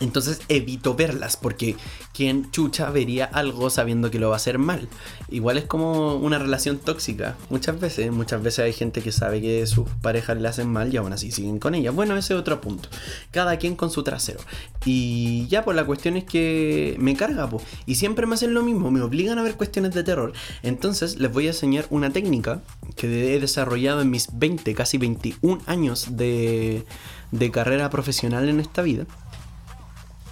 Entonces 0.00 0.40
evito 0.48 0.94
verlas 0.94 1.36
porque 1.36 1.76
quien 2.12 2.50
chucha 2.50 2.90
vería 2.90 3.24
algo 3.24 3.70
sabiendo 3.70 4.10
que 4.10 4.18
lo 4.18 4.28
va 4.28 4.34
a 4.34 4.36
hacer 4.36 4.58
mal. 4.58 4.88
Igual 5.28 5.58
es 5.58 5.64
como 5.64 6.16
una 6.16 6.38
relación 6.38 6.78
tóxica. 6.78 7.36
Muchas 7.50 7.80
veces, 7.80 8.12
muchas 8.12 8.42
veces 8.42 8.60
hay 8.60 8.72
gente 8.72 9.02
que 9.02 9.12
sabe 9.12 9.40
que 9.40 9.66
sus 9.66 9.88
parejas 10.02 10.40
le 10.40 10.48
hacen 10.48 10.68
mal 10.68 10.92
y 10.92 10.96
aún 10.96 11.12
así 11.12 11.30
siguen 11.30 11.58
con 11.58 11.74
ella. 11.74 11.90
Bueno, 11.90 12.16
ese 12.16 12.34
es 12.34 12.40
otro 12.40 12.60
punto. 12.60 12.88
Cada 13.30 13.56
quien 13.58 13.76
con 13.76 13.90
su 13.90 14.02
trasero. 14.02 14.40
Y 14.84 15.46
ya, 15.48 15.64
pues 15.64 15.76
la 15.76 15.84
cuestión 15.84 16.16
es 16.16 16.24
que 16.24 16.96
me 16.98 17.16
carga, 17.16 17.48
pues. 17.48 17.64
Y 17.86 17.96
siempre 17.96 18.26
me 18.26 18.34
hacen 18.34 18.54
lo 18.54 18.62
mismo, 18.62 18.90
me 18.90 19.00
obligan 19.00 19.38
a 19.38 19.42
ver 19.42 19.54
cuestiones 19.54 19.94
de 19.94 20.04
terror. 20.04 20.32
Entonces 20.62 21.18
les 21.18 21.32
voy 21.32 21.46
a 21.46 21.50
enseñar 21.50 21.86
una 21.90 22.10
técnica 22.10 22.62
que 22.96 23.34
he 23.34 23.40
desarrollado 23.40 24.00
en 24.00 24.10
mis 24.10 24.28
20, 24.32 24.74
casi 24.74 24.98
21 24.98 25.60
años 25.66 26.16
de, 26.16 26.84
de 27.32 27.50
carrera 27.50 27.90
profesional 27.90 28.48
en 28.48 28.60
esta 28.60 28.82
vida 28.82 29.06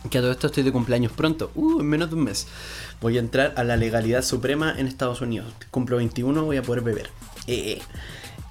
que 0.08 0.18
a 0.18 0.20
todo 0.20 0.32
esto 0.32 0.46
estoy 0.48 0.62
de 0.62 0.72
cumpleaños 0.72 1.12
pronto, 1.12 1.50
uh, 1.54 1.80
en 1.80 1.86
menos 1.86 2.10
de 2.10 2.16
un 2.16 2.24
mes. 2.24 2.46
Voy 3.00 3.16
a 3.16 3.20
entrar 3.20 3.52
a 3.56 3.64
la 3.64 3.76
legalidad 3.76 4.22
suprema 4.22 4.74
en 4.76 4.86
Estados 4.86 5.20
Unidos. 5.20 5.52
Cumplo 5.70 5.96
21, 5.98 6.44
voy 6.44 6.56
a 6.56 6.62
poder 6.62 6.82
beber. 6.82 7.10
Eh, 7.46 7.80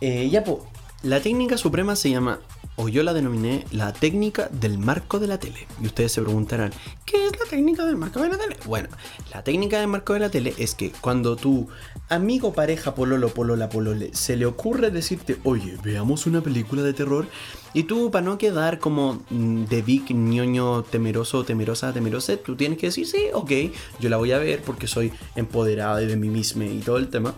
eh, 0.02 0.30
ya, 0.30 0.44
pues, 0.44 0.60
la 1.04 1.20
técnica 1.20 1.58
suprema 1.58 1.96
se 1.96 2.10
llama, 2.10 2.40
o 2.76 2.90
yo 2.90 3.04
la 3.04 3.14
denominé, 3.14 3.66
la 3.72 3.94
técnica 3.94 4.50
del 4.52 4.78
marco 4.78 5.20
de 5.20 5.28
la 5.28 5.40
tele. 5.40 5.68
Y 5.82 5.88
ustedes 5.88 6.12
se 6.12 6.22
preguntarán, 6.22 6.72
¿qué 7.06 7.26
es 7.26 7.32
la 7.40 7.46
técnica 7.50 7.86
del 7.86 7.96
marco 7.96 8.22
de 8.22 8.30
la 8.30 8.38
tele? 8.38 8.58
Bueno, 8.66 8.90
la 9.34 9.44
técnica 9.44 9.80
del 9.80 9.88
marco 9.88 10.14
de 10.14 10.20
la 10.20 10.30
tele 10.30 10.54
es 10.58 10.76
que 10.76 10.92
cuando 10.92 11.36
tu 11.36 11.68
amigo, 12.10 12.54
pareja, 12.54 12.96
pololo, 12.96 13.30
polola, 13.30 13.70
polole, 13.70 14.12
se 14.14 14.36
le 14.36 14.46
ocurre 14.46 14.92
decirte, 14.92 15.38
oye, 15.44 15.78
veamos 15.84 16.26
una 16.26 16.42
película 16.42 16.84
de 16.84 16.94
terror, 16.94 17.28
y 17.76 17.84
tú, 17.84 18.10
para 18.10 18.24
no 18.26 18.38
quedar 18.38 18.80
como 18.80 19.22
mm, 19.30 19.66
de 19.66 19.82
big 19.82 20.16
ñoño 20.16 20.84
temeroso, 20.84 21.44
temerosa, 21.44 21.92
temerosa, 21.92 22.38
tú 22.38 22.56
tienes 22.56 22.78
que 22.78 22.88
decir, 22.88 23.06
sí, 23.06 23.26
ok, 23.34 23.52
yo 24.00 24.08
la 24.10 24.16
voy 24.16 24.32
a 24.32 24.38
ver 24.38 24.62
porque 24.62 24.88
soy 24.88 25.12
empoderada 25.36 25.98
de 25.98 26.16
mí 26.16 26.30
misma 26.30 26.66
y 26.66 26.80
todo 26.80 26.98
el 26.98 27.10
tema. 27.10 27.36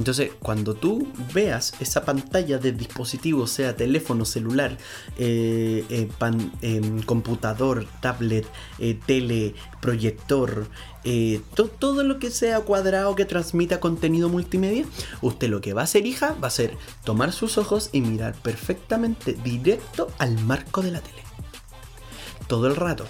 Entonces, 0.00 0.30
cuando 0.40 0.72
tú 0.72 1.06
veas 1.34 1.74
esa 1.78 2.06
pantalla 2.06 2.56
de 2.56 2.72
dispositivo, 2.72 3.46
sea 3.46 3.76
teléfono, 3.76 4.24
celular, 4.24 4.78
eh, 5.18 5.84
eh, 5.90 6.08
em, 6.62 7.02
computador, 7.02 7.86
tablet, 8.00 8.46
eh, 8.78 8.98
tele, 9.04 9.54
proyector, 9.82 10.68
todo 11.78 12.02
lo 12.02 12.18
que 12.18 12.30
sea 12.30 12.60
cuadrado 12.60 13.14
que 13.14 13.26
transmita 13.26 13.78
contenido 13.78 14.30
multimedia, 14.30 14.86
usted 15.20 15.50
lo 15.50 15.60
que 15.60 15.74
va 15.74 15.82
a 15.82 15.84
hacer, 15.84 16.06
hija, 16.06 16.34
va 16.42 16.48
a 16.48 16.50
ser 16.50 16.78
tomar 17.04 17.32
sus 17.32 17.58
ojos 17.58 17.90
y 17.92 18.00
mirar 18.00 18.34
perfectamente 18.36 19.34
directo 19.34 20.10
al 20.16 20.42
marco 20.44 20.80
de 20.80 20.92
la 20.92 21.02
tele. 21.02 21.22
Todo 22.46 22.68
el 22.68 22.76
rato. 22.76 23.04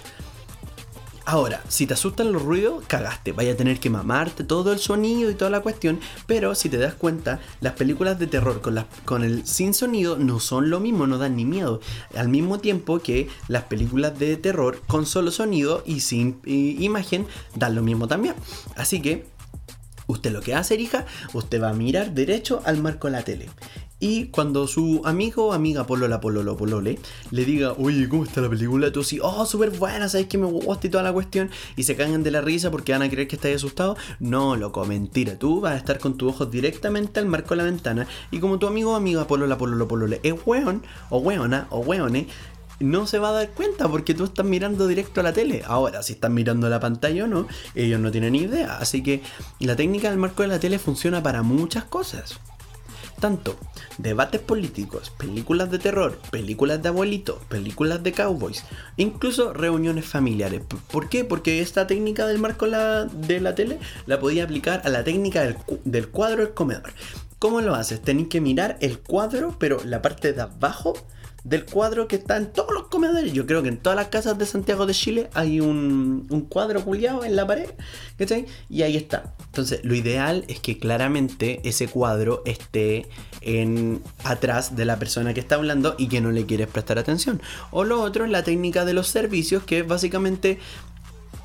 Ahora, 1.25 1.61
si 1.67 1.85
te 1.85 1.93
asustan 1.93 2.31
los 2.31 2.41
ruidos, 2.41 2.83
cagaste. 2.87 3.31
Vaya 3.31 3.53
a 3.53 3.55
tener 3.55 3.79
que 3.79 3.89
mamarte 3.89 4.43
todo 4.43 4.73
el 4.73 4.79
sonido 4.79 5.29
y 5.29 5.35
toda 5.35 5.51
la 5.51 5.61
cuestión. 5.61 5.99
Pero 6.25 6.55
si 6.55 6.67
te 6.67 6.77
das 6.77 6.95
cuenta, 6.95 7.39
las 7.59 7.73
películas 7.73 8.17
de 8.17 8.27
terror 8.27 8.61
con, 8.61 8.83
con 9.05 9.23
el 9.23 9.45
sin 9.45 9.73
sonido 9.73 10.17
no 10.17 10.39
son 10.39 10.69
lo 10.69 10.79
mismo, 10.79 11.07
no 11.07 11.17
dan 11.17 11.35
ni 11.35 11.45
miedo. 11.45 11.79
Al 12.15 12.29
mismo 12.29 12.59
tiempo 12.59 12.99
que 12.99 13.29
las 13.47 13.63
películas 13.63 14.17
de 14.17 14.35
terror 14.37 14.81
con 14.87 15.05
solo 15.05 15.31
sonido 15.31 15.83
y 15.85 16.01
sin 16.01 16.39
imagen 16.45 17.27
dan 17.55 17.75
lo 17.75 17.83
mismo 17.83 18.07
también. 18.07 18.35
Así 18.75 19.01
que 19.01 19.29
Usted 20.07 20.33
lo 20.33 20.41
que 20.41 20.55
hace, 20.55 20.75
hija, 20.75 21.05
usted 21.31 21.61
va 21.61 21.69
a 21.69 21.73
mirar 21.73 22.11
derecho 22.11 22.61
al 22.65 22.81
marco 22.81 23.07
de 23.07 23.11
la 23.13 23.23
tele. 23.23 23.47
Y 24.03 24.25
cuando 24.25 24.65
su 24.65 25.03
amigo 25.05 25.45
o 25.45 25.53
amiga 25.53 25.85
polola 25.85 26.19
pololo 26.19 26.57
polole 26.57 26.97
le 27.29 27.45
diga, 27.45 27.73
oye, 27.73 28.09
¿cómo 28.09 28.23
está 28.23 28.41
la 28.41 28.49
película? 28.49 28.91
Tú 28.91 29.03
sí, 29.03 29.19
oh, 29.21 29.45
súper 29.45 29.69
buena, 29.69 30.09
¿sabes 30.09 30.25
que 30.25 30.39
me 30.39 30.47
gusta 30.47 30.87
y 30.87 30.89
toda 30.89 31.03
la 31.03 31.13
cuestión? 31.13 31.51
Y 31.75 31.83
se 31.83 31.95
cagan 31.95 32.23
de 32.23 32.31
la 32.31 32.41
risa 32.41 32.71
porque 32.71 32.93
van 32.93 33.03
a 33.03 33.09
creer 33.11 33.27
que 33.27 33.35
estás 33.35 33.55
asustado. 33.55 33.95
No, 34.19 34.55
loco, 34.55 34.83
mentira. 34.85 35.37
Tú 35.37 35.61
vas 35.61 35.73
a 35.73 35.77
estar 35.77 35.99
con 35.99 36.17
tus 36.17 36.33
ojos 36.33 36.49
directamente 36.49 37.19
al 37.19 37.27
marco 37.27 37.49
de 37.49 37.57
la 37.57 37.63
ventana. 37.65 38.07
Y 38.31 38.39
como 38.39 38.57
tu 38.57 38.65
amigo 38.65 38.93
o 38.93 38.95
amiga 38.95 39.27
polola 39.27 39.59
pololo 39.59 39.87
polole 39.87 40.19
es 40.23 40.33
weón, 40.47 40.81
o 41.11 41.19
weona, 41.19 41.67
o 41.69 41.81
weone, 41.81 42.25
no 42.79 43.05
se 43.05 43.19
va 43.19 43.29
a 43.29 43.33
dar 43.33 43.49
cuenta 43.51 43.87
porque 43.87 44.15
tú 44.15 44.23
estás 44.23 44.47
mirando 44.47 44.87
directo 44.87 45.19
a 45.19 45.23
la 45.23 45.31
tele. 45.31 45.61
Ahora, 45.67 46.01
si 46.01 46.13
estás 46.13 46.31
mirando 46.31 46.67
la 46.69 46.79
pantalla 46.79 47.25
o 47.25 47.27
no, 47.27 47.47
ellos 47.75 47.99
no 47.99 48.09
tienen 48.09 48.33
ni 48.33 48.39
idea. 48.39 48.77
Así 48.77 49.03
que 49.03 49.21
la 49.59 49.75
técnica 49.75 50.09
del 50.09 50.17
marco 50.17 50.41
de 50.41 50.47
la 50.47 50.59
tele 50.59 50.79
funciona 50.79 51.21
para 51.21 51.43
muchas 51.43 51.83
cosas 51.83 52.39
tanto 53.21 53.55
debates 53.97 54.41
políticos, 54.41 55.13
películas 55.17 55.71
de 55.71 55.79
terror, 55.79 56.19
películas 56.31 56.81
de 56.83 56.89
abuelitos, 56.89 57.37
películas 57.45 58.03
de 58.03 58.11
cowboys, 58.11 58.65
incluso 58.97 59.53
reuniones 59.53 60.05
familiares. 60.05 60.61
¿Por 60.91 61.07
qué? 61.07 61.23
Porque 61.23 61.61
esta 61.61 61.87
técnica 61.87 62.27
del 62.27 62.39
marco 62.39 62.65
de 62.65 63.39
la 63.39 63.55
tele 63.55 63.79
la 64.07 64.19
podía 64.19 64.43
aplicar 64.43 64.81
a 64.83 64.89
la 64.89 65.05
técnica 65.05 65.43
del, 65.43 65.55
del 65.85 66.09
cuadro 66.09 66.43
del 66.43 66.53
comedor. 66.53 66.91
¿Cómo 67.39 67.61
lo 67.61 67.75
haces? 67.75 68.01
Tenéis 68.01 68.27
que 68.27 68.41
mirar 68.41 68.77
el 68.81 68.99
cuadro, 68.99 69.55
pero 69.57 69.81
la 69.85 70.01
parte 70.01 70.33
de 70.33 70.41
abajo 70.41 70.93
del 71.43 71.65
cuadro 71.65 72.07
que 72.07 72.17
está 72.17 72.37
en 72.37 72.51
todos 72.51 72.71
los 72.73 72.87
comedores. 72.87 73.33
Yo 73.33 73.45
creo 73.45 73.63
que 73.63 73.69
en 73.69 73.77
todas 73.77 73.95
las 73.95 74.07
casas 74.07 74.37
de 74.37 74.45
Santiago 74.45 74.85
de 74.85 74.93
Chile 74.93 75.29
hay 75.33 75.59
un, 75.59 76.27
cuadro 76.49 76.83
culiado 76.83 77.23
en 77.23 77.35
la 77.35 77.47
pared, 77.47 77.69
¿cachai? 78.17 78.45
Y 78.69 78.83
ahí 78.83 78.95
está. 78.95 79.33
Entonces, 79.47 79.81
lo 79.83 79.95
ideal 79.95 80.45
es 80.47 80.59
que 80.59 80.77
claramente 80.77 81.61
ese 81.63 81.87
cuadro 81.87 82.43
esté 82.45 83.07
en 83.41 84.01
atrás 84.23 84.75
de 84.75 84.85
la 84.85 84.99
persona 84.99 85.33
que 85.33 85.39
está 85.39 85.55
hablando 85.55 85.95
y 85.97 86.07
que 86.07 86.21
no 86.21 86.31
le 86.31 86.45
quieres 86.45 86.67
prestar 86.67 86.99
atención. 86.99 87.41
O 87.71 87.83
lo 87.83 88.01
otro 88.01 88.25
es 88.25 88.31
la 88.31 88.43
técnica 88.43 88.85
de 88.85 88.93
los 88.93 89.07
servicios, 89.07 89.63
que 89.63 89.79
es 89.79 89.87
básicamente 89.87 90.59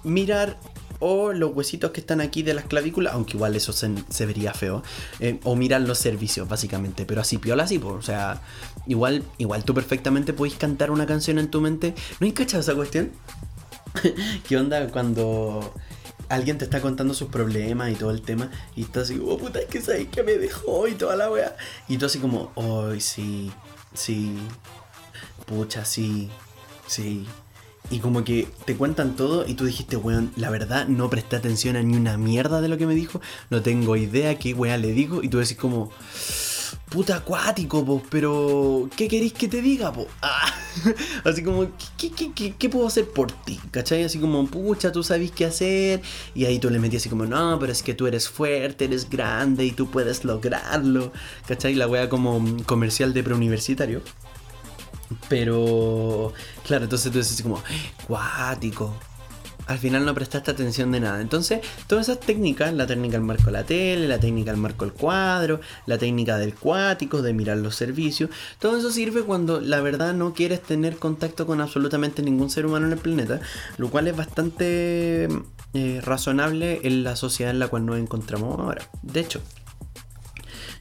mirar 0.04 0.58
o 0.98 1.32
los 1.32 1.54
huesitos 1.54 1.90
que 1.90 2.00
están 2.00 2.20
aquí 2.20 2.42
de 2.42 2.54
las 2.54 2.64
clavículas, 2.64 3.14
aunque 3.14 3.36
igual 3.36 3.56
eso 3.56 3.72
se, 3.72 4.26
vería 4.26 4.52
feo, 4.52 4.82
eh, 5.20 5.40
o 5.44 5.56
mirar 5.56 5.82
los 5.82 5.98
servicios, 5.98 6.48
básicamente, 6.48 7.04
pero 7.04 7.20
así 7.20 7.38
piola 7.38 7.64
así, 7.64 7.80
o 7.82 8.02
sea, 8.02 8.42
igual, 8.86 9.22
igual 9.38 9.64
tú 9.64 9.74
perfectamente 9.74 10.32
podéis 10.32 10.56
cantar 10.56 10.90
una 10.90 11.06
canción 11.06 11.38
en 11.38 11.50
tu 11.50 11.60
mente. 11.60 11.94
¿No 12.20 12.26
hay 12.26 12.34
esa 12.36 12.74
cuestión? 12.74 13.10
¿Qué 14.48 14.56
onda 14.56 14.88
cuando 14.88 15.74
alguien 16.28 16.58
te 16.58 16.64
está 16.64 16.80
contando 16.80 17.14
sus 17.14 17.28
problemas 17.28 17.90
y 17.90 17.94
todo 17.94 18.10
el 18.10 18.22
tema 18.22 18.50
y 18.74 18.82
estás 18.82 19.04
así, 19.04 19.20
oh 19.24 19.38
puta, 19.38 19.60
es 19.60 19.66
que 19.66 19.80
sabes 19.80 20.08
que 20.08 20.22
me 20.22 20.32
dejó 20.32 20.88
y 20.88 20.94
toda 20.94 21.16
la 21.16 21.30
wea? 21.30 21.56
Y 21.88 21.98
tú 21.98 22.06
así 22.06 22.18
como, 22.18 22.52
ay, 22.56 23.00
sí, 23.00 23.52
sí, 23.94 24.36
pucha, 25.46 25.84
sí, 25.84 26.30
sí, 26.86 27.26
y 27.90 27.98
como 28.00 28.24
que 28.24 28.48
te 28.64 28.76
cuentan 28.76 29.16
todo 29.16 29.46
y 29.46 29.54
tú 29.54 29.64
dijiste, 29.64 29.96
weón, 29.96 30.32
la 30.36 30.50
verdad 30.50 30.88
no 30.88 31.08
presté 31.10 31.36
atención 31.36 31.76
a 31.76 31.82
ni 31.82 31.96
una 31.96 32.16
mierda 32.16 32.60
de 32.60 32.68
lo 32.68 32.78
que 32.78 32.86
me 32.86 32.94
dijo, 32.94 33.20
no 33.50 33.62
tengo 33.62 33.96
idea 33.96 34.38
qué 34.38 34.54
weón 34.54 34.82
le 34.82 34.92
digo 34.92 35.22
y 35.22 35.28
tú 35.28 35.38
decís 35.38 35.56
como, 35.56 35.90
puta 36.88 37.16
acuático, 37.16 37.84
po, 37.84 38.02
pero 38.10 38.88
¿qué 38.96 39.08
queréis 39.08 39.32
que 39.32 39.48
te 39.48 39.60
diga, 39.60 39.92
po? 39.92 40.06
Ah, 40.22 40.52
así 41.24 41.42
como, 41.42 41.70
¿qué, 41.96 42.10
qué, 42.10 42.54
qué, 42.58 42.68
puedo 42.68 42.86
hacer 42.86 43.08
por 43.08 43.32
ti? 43.32 43.58
¿Cachai? 43.70 44.04
Así 44.04 44.18
como, 44.18 44.46
pucha, 44.46 44.92
tú 44.92 45.02
sabes 45.02 45.30
qué 45.30 45.46
hacer. 45.46 46.02
Y 46.34 46.44
ahí 46.44 46.58
tú 46.58 46.68
le 46.68 46.78
metías 46.78 47.02
así 47.02 47.08
como, 47.08 47.24
no, 47.24 47.58
pero 47.58 47.72
es 47.72 47.82
que 47.82 47.94
tú 47.94 48.06
eres 48.06 48.28
fuerte, 48.28 48.84
eres 48.84 49.08
grande 49.08 49.64
y 49.64 49.70
tú 49.70 49.90
puedes 49.90 50.24
lograrlo. 50.24 51.12
¿Cachai? 51.48 51.74
La 51.74 51.88
wea 51.88 52.10
como 52.10 52.44
comercial 52.66 53.14
de 53.14 53.22
preuniversitario. 53.22 54.02
Pero, 55.28 56.32
claro, 56.66 56.84
entonces 56.84 57.12
tú 57.12 57.18
dices 57.18 57.42
como, 57.42 57.62
cuático. 58.06 58.94
Al 59.66 59.78
final 59.78 60.04
no 60.04 60.14
prestaste 60.14 60.52
atención 60.52 60.92
de 60.92 61.00
nada. 61.00 61.20
Entonces, 61.20 61.60
todas 61.88 62.08
esas 62.08 62.24
técnicas, 62.24 62.72
la 62.72 62.86
técnica 62.86 63.16
del 63.16 63.26
marco 63.26 63.46
de 63.46 63.52
la 63.52 63.64
tele, 63.64 64.06
la 64.06 64.20
técnica 64.20 64.52
del 64.52 64.60
marco 64.60 64.84
del 64.84 64.94
cuadro, 64.94 65.60
la 65.86 65.98
técnica 65.98 66.38
del 66.38 66.54
cuático, 66.54 67.20
de 67.20 67.32
mirar 67.32 67.56
los 67.56 67.74
servicios, 67.74 68.30
todo 68.60 68.78
eso 68.78 68.92
sirve 68.92 69.22
cuando 69.22 69.60
la 69.60 69.80
verdad 69.80 70.14
no 70.14 70.34
quieres 70.34 70.62
tener 70.62 70.98
contacto 70.98 71.46
con 71.46 71.60
absolutamente 71.60 72.22
ningún 72.22 72.48
ser 72.48 72.64
humano 72.64 72.86
en 72.86 72.92
el 72.92 72.98
planeta, 72.98 73.40
lo 73.76 73.90
cual 73.90 74.06
es 74.06 74.16
bastante 74.16 75.28
eh, 75.74 76.00
razonable 76.00 76.80
en 76.84 77.02
la 77.02 77.16
sociedad 77.16 77.50
en 77.50 77.58
la 77.58 77.66
cual 77.66 77.86
nos 77.86 77.98
encontramos 77.98 78.58
ahora. 78.60 78.88
De 79.02 79.18
hecho, 79.18 79.42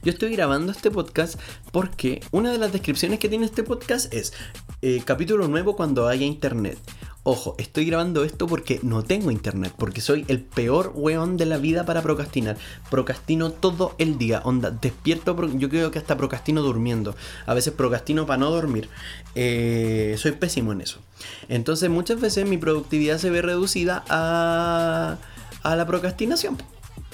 yo 0.06 0.12
estoy 0.12 0.30
grabando 0.30 0.70
este 0.70 0.92
podcast 0.92 1.34
porque 1.72 2.22
una 2.30 2.52
de 2.52 2.58
las 2.58 2.72
descripciones 2.72 3.18
que 3.18 3.28
tiene 3.28 3.44
este 3.44 3.64
podcast 3.64 4.14
es 4.14 4.34
eh, 4.80 5.02
capítulo 5.04 5.48
nuevo 5.48 5.74
cuando 5.74 6.06
haya 6.06 6.24
internet. 6.24 6.78
Ojo, 7.24 7.56
estoy 7.58 7.86
grabando 7.86 8.22
esto 8.22 8.46
porque 8.46 8.78
no 8.84 9.02
tengo 9.02 9.32
internet, 9.32 9.74
porque 9.76 10.00
soy 10.00 10.24
el 10.28 10.42
peor 10.42 10.92
weón 10.94 11.36
de 11.36 11.46
la 11.46 11.58
vida 11.58 11.84
para 11.84 12.02
procrastinar. 12.02 12.56
Procrastino 12.88 13.50
todo 13.50 13.96
el 13.98 14.16
día, 14.16 14.42
onda, 14.44 14.70
despierto, 14.70 15.36
yo 15.54 15.68
creo 15.68 15.90
que 15.90 15.98
hasta 15.98 16.16
procrastino 16.16 16.62
durmiendo. 16.62 17.16
A 17.44 17.54
veces 17.54 17.74
procrastino 17.74 18.26
para 18.26 18.38
no 18.38 18.52
dormir. 18.52 18.88
Eh, 19.34 20.14
soy 20.18 20.32
pésimo 20.32 20.70
en 20.70 20.82
eso. 20.82 21.00
Entonces 21.48 21.90
muchas 21.90 22.20
veces 22.20 22.46
mi 22.46 22.58
productividad 22.58 23.18
se 23.18 23.30
ve 23.30 23.42
reducida 23.42 24.04
a, 24.08 25.18
a 25.64 25.74
la 25.74 25.84
procrastinación. 25.84 26.56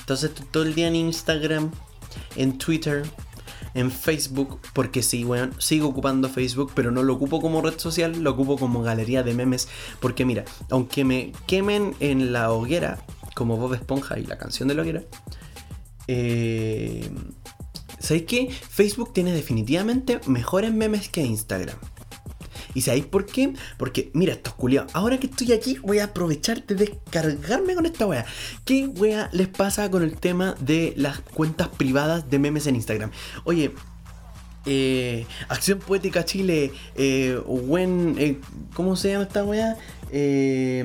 Entonces 0.01 0.31
todo 0.51 0.65
el 0.65 0.75
día 0.75 0.89
en 0.89 0.97
Instagram, 0.97 1.71
en 2.37 2.59
Twitter, 2.59 3.05
en 3.75 3.91
Facebook, 3.91 4.61
porque 4.73 5.03
sí, 5.03 5.25
weón, 5.25 5.55
sigo 5.59 5.89
ocupando 5.89 6.29
Facebook, 6.29 6.73
pero 6.75 6.91
no 6.91 7.03
lo 7.03 7.15
ocupo 7.15 7.41
como 7.41 7.63
red 7.63 7.79
social, 7.79 8.23
lo 8.23 8.31
ocupo 8.31 8.57
como 8.59 8.83
galería 8.83 9.23
de 9.23 9.35
memes, 9.35 9.69
porque 10.01 10.25
mira, 10.25 10.45
aunque 10.71 11.05
me 11.05 11.33
quemen 11.47 11.95
en 12.01 12.33
la 12.33 12.53
hoguera, 12.53 13.05
como 13.35 13.57
Bob 13.57 13.75
Esponja 13.75 14.19
y 14.19 14.27
la 14.27 14.39
canción 14.39 14.69
de 14.69 14.75
la 14.75 14.83
hoguera, 14.83 15.03
eh, 16.09 17.09
¿sabéis 17.99 18.25
qué? 18.27 18.51
Facebook 18.51 19.13
tiene 19.13 19.33
definitivamente 19.33 20.21
mejores 20.27 20.73
memes 20.73 21.09
que 21.09 21.23
Instagram. 21.23 21.77
¿Y 22.75 22.83
sabéis 22.83 23.07
por 23.07 23.27
qué? 23.27 23.55
Porque, 23.77 24.11
mira, 24.15 24.33
estos 24.33 24.55
culiados, 24.55 24.95
ahora 24.95 25.19
que 25.19 25.27
estoy 25.27 25.53
aquí, 25.53 25.79
voy 25.83 25.99
a 25.99 26.05
aprovechar 26.05 26.65
de 26.67 26.75
descargarme 26.75 27.75
con 27.75 27.87
esta 27.87 28.07
wea. 28.07 28.25
¿Qué 28.65 28.87
wea 28.87 29.29
les 29.33 29.49
pasa 29.49 29.91
con 29.91 30.03
el 30.03 30.17
tema 30.17 30.55
de 30.61 30.95
las 30.97 31.21
cuentas 31.21 31.69
privadas 31.69 32.31
de 32.31 32.39
memes 32.39 32.67
en 32.67 32.77
Instagram? 32.77 33.11
Oye, 33.45 33.73
eh, 34.65 35.27
Acción 35.49 35.81
Poética 35.81 36.25
Chile, 36.25 36.73
eh, 36.95 37.41
eh, 37.45 38.41
¿cómo 38.75 38.97
se 38.97 39.11
llama 39.11 39.25
esta 39.25 39.45
weá? 39.45 39.77
Eh, 40.11 40.85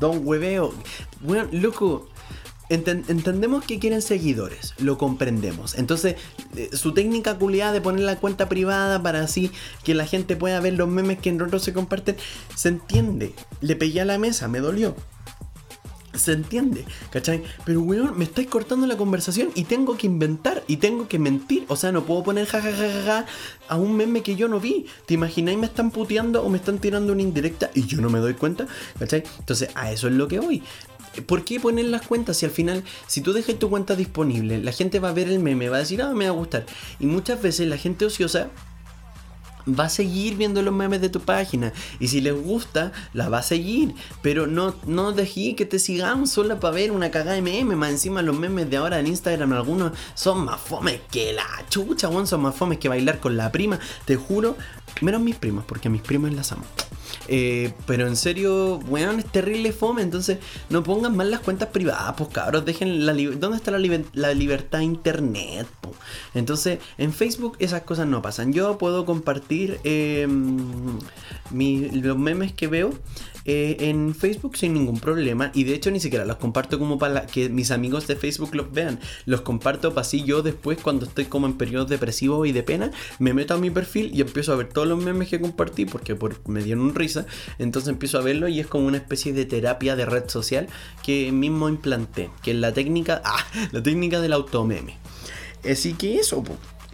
Don 0.00 0.26
Hueveo. 0.26 0.74
Bueno, 1.20 1.48
loco, 1.52 2.08
entendemos 2.74 3.64
que 3.64 3.78
quieren 3.78 4.02
seguidores, 4.02 4.74
lo 4.78 4.98
comprendemos. 4.98 5.74
Entonces, 5.76 6.16
eh, 6.56 6.70
su 6.72 6.92
técnica 6.92 7.38
culiada 7.38 7.72
de 7.72 7.80
poner 7.80 8.04
la 8.04 8.16
cuenta 8.16 8.48
privada 8.48 9.02
para 9.02 9.22
así 9.22 9.50
que 9.84 9.94
la 9.94 10.06
gente 10.06 10.36
pueda 10.36 10.60
ver 10.60 10.74
los 10.74 10.88
memes 10.88 11.18
que 11.18 11.30
en 11.30 11.42
otros 11.42 11.62
se 11.62 11.72
comparten, 11.72 12.16
se 12.54 12.68
entiende. 12.68 13.34
Le 13.60 13.76
pegué 13.76 14.00
a 14.00 14.04
la 14.04 14.18
mesa, 14.18 14.48
me 14.48 14.60
dolió. 14.60 14.94
Se 16.14 16.32
entiende, 16.32 16.84
¿cachai? 17.10 17.42
Pero, 17.64 17.80
weón, 17.80 18.18
me 18.18 18.24
estáis 18.24 18.46
cortando 18.46 18.86
la 18.86 18.98
conversación 18.98 19.48
y 19.54 19.64
tengo 19.64 19.96
que 19.96 20.06
inventar 20.06 20.62
y 20.66 20.76
tengo 20.76 21.08
que 21.08 21.18
mentir. 21.18 21.64
O 21.68 21.76
sea, 21.76 21.90
no 21.90 22.04
puedo 22.04 22.22
poner 22.22 22.46
jajajaja 22.46 23.24
a 23.66 23.76
un 23.76 23.96
meme 23.96 24.22
que 24.22 24.36
yo 24.36 24.46
no 24.46 24.60
vi. 24.60 24.84
¿Te 25.06 25.14
imagináis 25.14 25.56
me 25.56 25.64
están 25.64 25.90
puteando 25.90 26.42
o 26.42 26.50
me 26.50 26.58
están 26.58 26.78
tirando 26.78 27.14
una 27.14 27.22
indirecta 27.22 27.70
y 27.74 27.86
yo 27.86 28.02
no 28.02 28.10
me 28.10 28.18
doy 28.18 28.34
cuenta? 28.34 28.66
¿cachai? 28.98 29.24
Entonces, 29.38 29.70
a 29.74 29.90
eso 29.90 30.06
es 30.08 30.12
lo 30.12 30.28
que 30.28 30.38
voy. 30.38 30.62
¿Por 31.26 31.44
qué 31.44 31.60
poner 31.60 31.86
las 31.86 32.06
cuentas 32.06 32.38
si 32.38 32.46
al 32.46 32.52
final, 32.52 32.84
si 33.06 33.20
tú 33.20 33.32
dejas 33.32 33.58
tu 33.58 33.68
cuenta 33.68 33.96
disponible, 33.96 34.58
la 34.58 34.72
gente 34.72 34.98
va 34.98 35.10
a 35.10 35.12
ver 35.12 35.28
el 35.28 35.38
meme, 35.38 35.68
va 35.68 35.76
a 35.76 35.80
decir, 35.80 36.02
ah, 36.02 36.12
me 36.12 36.24
va 36.24 36.30
a 36.30 36.34
gustar? 36.34 36.66
Y 37.00 37.06
muchas 37.06 37.40
veces 37.42 37.68
la 37.68 37.76
gente 37.76 38.04
ociosa 38.06 38.50
va 39.68 39.84
a 39.84 39.88
seguir 39.88 40.36
viendo 40.36 40.62
los 40.62 40.74
memes 40.74 41.00
de 41.00 41.08
tu 41.08 41.20
página. 41.20 41.72
Y 42.00 42.08
si 42.08 42.20
les 42.20 42.34
gusta, 42.34 42.92
la 43.12 43.28
va 43.28 43.38
a 43.38 43.42
seguir. 43.42 43.94
Pero 44.22 44.46
no, 44.46 44.74
no 44.86 45.12
dejé 45.12 45.54
que 45.54 45.66
te 45.66 45.78
sigan 45.78 46.26
solo 46.26 46.58
para 46.60 46.74
ver 46.74 46.90
una 46.90 47.10
cagada 47.10 47.34
de 47.34 47.42
memes. 47.42 47.76
Más 47.76 47.90
encima 47.90 48.22
los 48.22 48.38
memes 48.38 48.70
de 48.70 48.76
ahora 48.76 48.98
en 48.98 49.06
Instagram, 49.06 49.52
algunos 49.52 49.92
son 50.14 50.44
más 50.44 50.60
fomes 50.60 51.00
que 51.10 51.32
la 51.32 51.46
chucha, 51.68 52.10
son 52.26 52.42
más 52.42 52.54
fomes 52.54 52.78
que 52.78 52.88
bailar 52.88 53.20
con 53.20 53.36
la 53.36 53.52
prima. 53.52 53.78
Te 54.04 54.16
juro, 54.16 54.56
menos 55.00 55.20
mis 55.20 55.36
primas, 55.36 55.64
porque 55.66 55.88
a 55.88 55.90
mis 55.90 56.02
primas 56.02 56.32
las 56.32 56.52
amo. 56.52 56.64
Eh, 57.28 57.72
pero 57.86 58.06
en 58.06 58.16
serio, 58.16 58.78
weón, 58.88 59.18
es 59.18 59.26
terrible 59.26 59.72
fome. 59.72 60.02
Entonces, 60.02 60.38
no 60.70 60.82
pongan 60.82 61.16
mal 61.16 61.30
las 61.30 61.40
cuentas 61.40 61.68
privadas, 61.68 62.14
pues 62.16 62.30
cabros. 62.30 62.64
Dejen 62.64 63.06
la 63.06 63.12
¿Dónde 63.12 63.56
está 63.56 63.70
la, 63.70 64.34
libertad 64.34 64.78
de 64.78 64.84
internet? 64.84 65.66
Entonces, 66.34 66.78
en 66.98 67.12
Facebook 67.12 67.56
esas 67.58 67.82
cosas 67.82 68.06
no 68.06 68.22
pasan. 68.22 68.52
Yo 68.52 68.78
puedo 68.78 69.04
compartir 69.04 69.78
em, 69.84 70.98
los 71.52 72.18
memes 72.18 72.52
que 72.52 72.66
veo 72.66 72.92
eh, 73.44 73.76
en 73.80 74.14
Facebook 74.14 74.56
sin 74.56 74.74
ningún 74.74 75.00
problema. 75.00 75.50
Y 75.54 75.64
de 75.64 75.74
hecho 75.74 75.90
ni 75.90 76.00
siquiera 76.00 76.24
los 76.24 76.36
comparto 76.36 76.78
como 76.78 76.98
para 76.98 77.26
que 77.26 77.48
mis 77.48 77.70
amigos 77.70 78.06
de 78.06 78.16
Facebook 78.16 78.54
los 78.54 78.72
vean. 78.72 79.00
Los 79.26 79.40
comparto 79.42 79.90
para 79.90 80.02
así 80.02 80.24
yo 80.24 80.42
después 80.42 80.78
cuando 80.80 81.06
estoy 81.06 81.26
como 81.26 81.46
en 81.46 81.54
periodos 81.54 81.88
depresivos 81.88 82.46
y 82.46 82.52
de 82.52 82.62
pena, 82.62 82.90
me 83.18 83.34
meto 83.34 83.54
a 83.54 83.58
mi 83.58 83.70
perfil 83.70 84.10
y 84.14 84.20
empiezo 84.20 84.52
a 84.52 84.56
ver 84.56 84.68
todos 84.68 84.88
los 84.88 85.02
memes 85.02 85.28
que 85.28 85.40
compartí 85.40 85.86
porque 85.86 86.14
por, 86.14 86.36
me 86.48 86.62
dieron 86.62 86.94
risa. 86.94 87.26
Entonces 87.58 87.88
empiezo 87.88 88.18
a 88.18 88.22
verlo 88.22 88.48
y 88.48 88.60
es 88.60 88.66
como 88.66 88.86
una 88.86 88.96
especie 88.98 89.32
de 89.32 89.44
terapia 89.44 89.96
de 89.96 90.06
red 90.06 90.28
social 90.28 90.68
que 91.02 91.32
mismo 91.32 91.68
implanté. 91.68 92.30
Que 92.42 92.52
es 92.52 92.56
la 92.56 92.72
técnica... 92.72 93.20
Ah, 93.34 93.46
la 93.70 93.82
técnica 93.82 94.20
del 94.20 94.34
automeme. 94.34 94.98
Así 95.64 95.94
que 95.94 96.18
eso, 96.18 96.42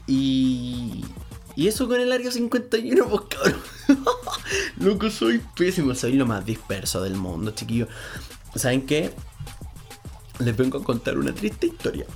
y, 0.08 1.04
y 1.58 1.66
eso 1.66 1.88
con 1.88 2.00
el 2.00 2.12
área 2.12 2.30
51, 2.30 3.08
pues 3.08 3.22
cabrón. 3.28 3.60
Loco, 4.78 5.10
soy 5.10 5.42
pésimo, 5.56 5.92
soy 5.96 6.12
lo 6.12 6.24
más 6.24 6.46
disperso 6.46 7.02
del 7.02 7.16
mundo, 7.16 7.50
chiquillos. 7.50 7.88
¿Saben 8.54 8.86
qué? 8.86 9.10
Les 10.38 10.56
vengo 10.56 10.78
a 10.78 10.84
contar 10.84 11.18
una 11.18 11.34
triste 11.34 11.66
historia. 11.66 12.06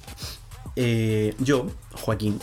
Eh, 0.77 1.35
yo, 1.41 1.67
Joaquín, 1.91 2.39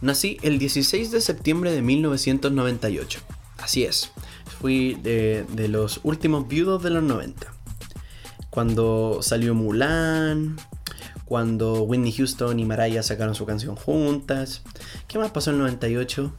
nací 0.00 0.36
el 0.42 0.60
16 0.60 1.10
de 1.10 1.20
septiembre 1.20 1.72
de 1.72 1.82
1998. 1.82 3.18
Así 3.56 3.82
es, 3.82 4.12
fui 4.60 4.94
de, 4.94 5.44
de 5.50 5.66
los 5.66 5.98
últimos 6.04 6.46
viudos 6.46 6.84
de 6.84 6.90
los 6.90 7.02
90. 7.02 7.52
Cuando 8.48 9.18
salió 9.22 9.56
Mulan, 9.56 10.56
cuando 11.28 11.82
Whitney 11.82 12.12
Houston 12.12 12.58
y 12.58 12.64
Mariah 12.64 13.02
sacaron 13.02 13.34
su 13.34 13.44
canción 13.44 13.76
juntas. 13.76 14.62
¿Qué 15.06 15.18
más 15.18 15.30
pasó 15.30 15.50
en 15.50 15.56
el 15.56 15.62
98? 15.62 16.32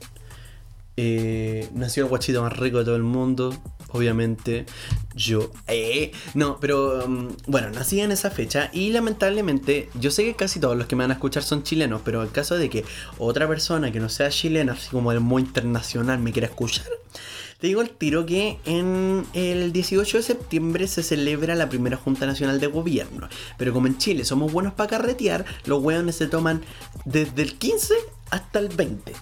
Eh, 0.97 1.69
nació 1.73 2.03
el 2.03 2.09
guachito 2.09 2.41
más 2.41 2.57
rico 2.57 2.79
de 2.79 2.85
todo 2.85 2.95
el 2.95 3.03
mundo, 3.03 3.55
obviamente. 3.93 4.65
Yo, 5.15 5.51
eh, 5.67 6.11
no, 6.33 6.59
pero 6.59 7.05
um, 7.05 7.29
bueno, 7.47 7.69
nací 7.69 8.01
en 8.01 8.11
esa 8.11 8.31
fecha 8.31 8.69
y 8.73 8.89
lamentablemente, 8.89 9.89
yo 9.93 10.11
sé 10.11 10.25
que 10.25 10.35
casi 10.35 10.59
todos 10.59 10.75
los 10.75 10.87
que 10.87 10.95
me 10.95 11.03
van 11.03 11.11
a 11.11 11.13
escuchar 11.13 11.43
son 11.43 11.63
chilenos, 11.63 12.01
pero 12.03 12.23
en 12.23 12.29
caso 12.29 12.57
de 12.57 12.69
que 12.69 12.83
otra 13.17 13.47
persona 13.47 13.91
que 13.91 13.99
no 13.99 14.09
sea 14.09 14.29
chilena, 14.29 14.73
así 14.73 14.89
como 14.89 15.11
el 15.11 15.19
muy 15.19 15.43
internacional, 15.43 16.19
me 16.19 16.33
quiera 16.33 16.47
escuchar, 16.47 16.87
te 17.59 17.67
digo 17.67 17.81
el 17.81 17.89
tiro 17.89 18.25
que 18.25 18.57
en 18.65 19.25
el 19.33 19.73
18 19.73 20.17
de 20.17 20.23
septiembre 20.23 20.87
se 20.87 21.03
celebra 21.03 21.55
la 21.55 21.67
primera 21.67 21.97
Junta 21.97 22.25
Nacional 22.25 22.59
de 22.59 22.67
Gobierno. 22.67 23.27
Pero 23.57 23.73
como 23.73 23.87
en 23.87 23.97
Chile 23.97 24.23
somos 24.23 24.51
buenos 24.51 24.73
para 24.73 24.89
carretear, 24.89 25.45
los 25.65 25.83
hueones 25.83 26.15
se 26.15 26.27
toman 26.27 26.61
desde 27.03 27.41
el 27.41 27.55
15 27.55 27.93
hasta 28.31 28.59
el 28.59 28.69
20. 28.69 29.13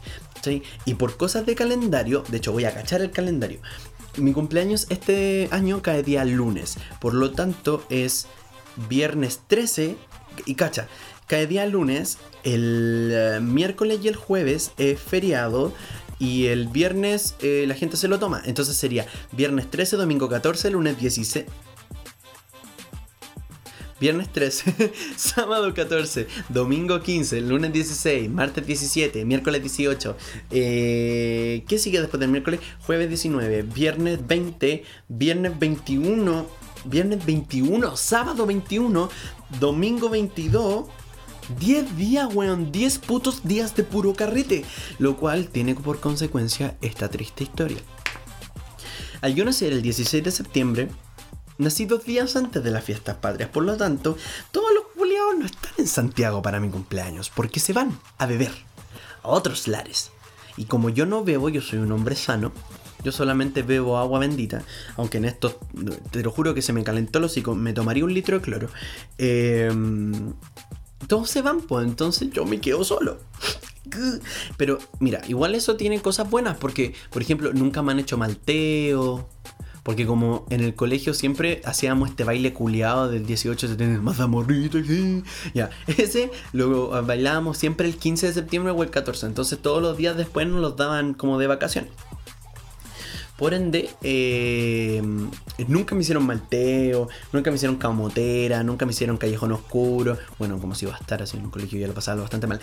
Y 0.86 0.94
por 0.94 1.18
cosas 1.18 1.46
de 1.46 1.56
calendario, 1.56 2.24
de 2.30 2.38
hecho 2.38 2.52
voy 2.52 2.66
a 2.66 2.74
cachar 2.74 3.02
el 3.02 3.12
calendario. 3.12 3.60
Mi 4.18 4.34
cumpleaños 4.34 4.88
este 4.90 5.48
año 5.52 5.82
cae 5.82 6.04
día 6.04 6.24
lunes. 6.24 6.78
Por 7.00 7.14
lo 7.14 7.32
tanto 7.32 7.84
es 7.90 8.28
viernes 8.88 9.42
13. 9.48 9.96
Y 10.46 10.56
cacha, 10.56 10.88
cae 11.26 11.48
día 11.48 11.66
lunes, 11.66 12.20
el 12.44 13.12
eh, 13.12 13.40
miércoles 13.42 14.00
y 14.04 14.08
el 14.08 14.16
jueves 14.16 14.72
es 14.78 15.00
feriado 15.00 15.74
y 16.20 16.48
el 16.48 16.68
viernes 16.68 17.36
eh, 17.42 17.66
la 17.68 17.76
gente 17.76 17.98
se 17.98 18.08
lo 18.08 18.20
toma. 18.20 18.42
Entonces 18.46 18.76
sería 18.76 19.06
viernes 19.32 19.70
13, 19.70 19.98
domingo 19.98 20.30
14, 20.30 20.72
lunes 20.72 20.98
16. 21.00 21.46
Viernes 24.00 24.32
13, 24.32 24.94
sábado 25.16 25.74
14, 25.74 26.28
domingo 26.50 27.02
15, 27.02 27.42
lunes 27.42 27.74
16, 27.74 28.30
martes 28.30 28.66
17, 28.68 29.26
miércoles 29.26 29.62
18. 29.62 30.16
Eh, 30.52 31.64
¿Qué 31.68 31.80
sigue 31.80 32.00
después 32.00 32.20
del 32.20 32.30
miércoles? 32.30 32.60
Jueves 32.86 33.08
19, 33.10 33.64
viernes 33.64 34.20
20, 34.28 34.84
viernes 35.08 35.58
21, 35.58 36.46
viernes 36.86 37.26
21, 37.26 37.98
sábado 37.98 38.46
21, 38.46 39.10
domingo 39.60 40.10
22 40.10 40.86
10 41.60 41.98
días, 41.98 42.34
weón, 42.34 42.72
10 42.72 43.00
putos 43.00 43.44
días 43.44 43.76
de 43.76 43.84
puro 43.84 44.14
carrete, 44.14 44.66
lo 45.00 45.18
cual 45.18 45.48
tiene 45.48 45.76
por 45.76 46.00
consecuencia 46.00 46.76
esta 46.82 47.10
triste 47.10 47.44
historia. 47.44 47.78
Al 49.22 49.34
yo 49.34 49.46
nacer 49.46 49.74
el 49.74 49.82
16 49.82 50.24
de 50.24 50.32
septiembre, 50.32 50.90
nací 51.58 51.86
dos 51.86 52.04
días 52.06 52.36
antes 52.36 52.64
de 52.64 52.72
las 52.72 52.84
fiestas 52.84 53.16
patrias, 53.18 53.50
por 53.50 53.64
lo 53.64 53.78
tanto, 53.78 54.18
todos 54.52 54.74
los 54.74 54.86
culiados 54.96 55.38
no 55.38 55.46
están 55.46 55.74
en 55.78 55.88
Santiago 55.88 56.42
para 56.42 56.60
mi 56.60 56.70
cumpleaños, 56.70 57.32
porque 57.34 57.60
se 57.60 57.74
van 57.74 57.98
a 58.18 58.26
beber 58.26 58.52
a 59.24 59.30
otros 59.30 59.68
lares. 59.68 60.12
Y 60.58 60.66
como 60.66 60.90
yo 60.90 61.06
no 61.06 61.24
bebo, 61.24 61.50
yo 61.50 61.62
soy 61.62 61.80
un 61.80 61.92
hombre 61.92 62.16
sano, 62.16 62.52
yo 63.04 63.12
solamente 63.12 63.62
bebo 63.62 63.98
agua 63.98 64.20
bendita, 64.20 64.64
aunque 64.98 65.18
en 65.18 65.26
esto, 65.26 65.60
te 66.12 66.24
lo 66.24 66.32
juro 66.32 66.54
que 66.54 66.62
se 66.62 66.74
me 66.74 66.84
calentó 66.84 67.20
el 67.20 67.26
hocico, 67.26 67.56
me 67.56 67.74
tomaría 67.74 68.04
un 68.04 68.14
litro 68.14 68.38
de 68.38 68.44
cloro. 68.44 68.70
Eh, 69.18 69.72
todos 71.06 71.30
se 71.30 71.42
van, 71.42 71.62
pues 71.62 71.86
entonces 71.86 72.30
yo 72.32 72.46
me 72.46 72.60
quedo 72.60 72.84
solo. 72.84 73.20
Pero 74.58 74.80
mira, 75.00 75.22
igual 75.28 75.56
eso 75.56 75.76
tiene 75.76 76.02
cosas 76.02 76.30
buenas 76.30 76.58
porque, 76.58 76.94
por 77.12 77.22
ejemplo, 77.22 77.54
nunca 77.54 77.82
me 77.82 77.92
han 77.92 78.00
hecho 78.00 78.18
malteo. 78.18 79.30
Porque 79.84 80.06
como 80.06 80.46
en 80.50 80.60
el 80.60 80.76
colegio 80.76 81.14
siempre 81.14 81.62
hacíamos 81.64 82.10
este 82.10 82.26
baile 82.26 82.52
culiado 82.52 83.08
del 83.08 83.26
18 83.26 83.68
de 83.68 83.72
septiembre, 83.72 84.02
más 84.02 84.20
amorrito, 84.20 84.80
ya, 85.54 85.70
ese 85.88 86.30
lo 86.52 86.90
bailábamos 87.06 87.58
siempre 87.58 87.88
el 87.88 87.96
15 87.96 88.28
de 88.28 88.34
septiembre 88.34 88.74
o 88.74 88.84
el 88.84 88.90
14. 88.90 89.28
Entonces 89.28 89.60
todos 89.60 89.82
los 89.82 89.96
días 89.96 90.18
después 90.18 90.46
nos 90.46 90.60
los 90.60 90.76
daban 90.76 91.14
como 91.14 91.40
de 91.40 91.48
vacaciones. 91.48 91.94
Por 93.38 93.54
ende, 93.54 93.90
eh, 94.02 95.02
nunca 95.68 95.94
me 95.94 96.02
hicieron 96.02 96.26
malteo, 96.26 97.08
nunca 97.32 97.52
me 97.52 97.58
hicieron 97.58 97.78
camotera, 97.78 98.64
nunca 98.64 98.86
me 98.86 98.92
hicieron 98.94 99.18
callejón 99.18 99.52
oscuro. 99.52 100.18
Bueno, 100.40 100.60
como 100.60 100.74
si 100.74 100.86
iba 100.86 100.96
a 100.96 100.98
estar 100.98 101.22
así 101.22 101.38
en 101.38 101.46
un 101.46 101.52
colegio, 101.52 101.80
ya 101.80 101.88
lo 101.88 101.94
pasaba 101.94 102.22
bastante 102.22 102.48
mal. 102.48 102.60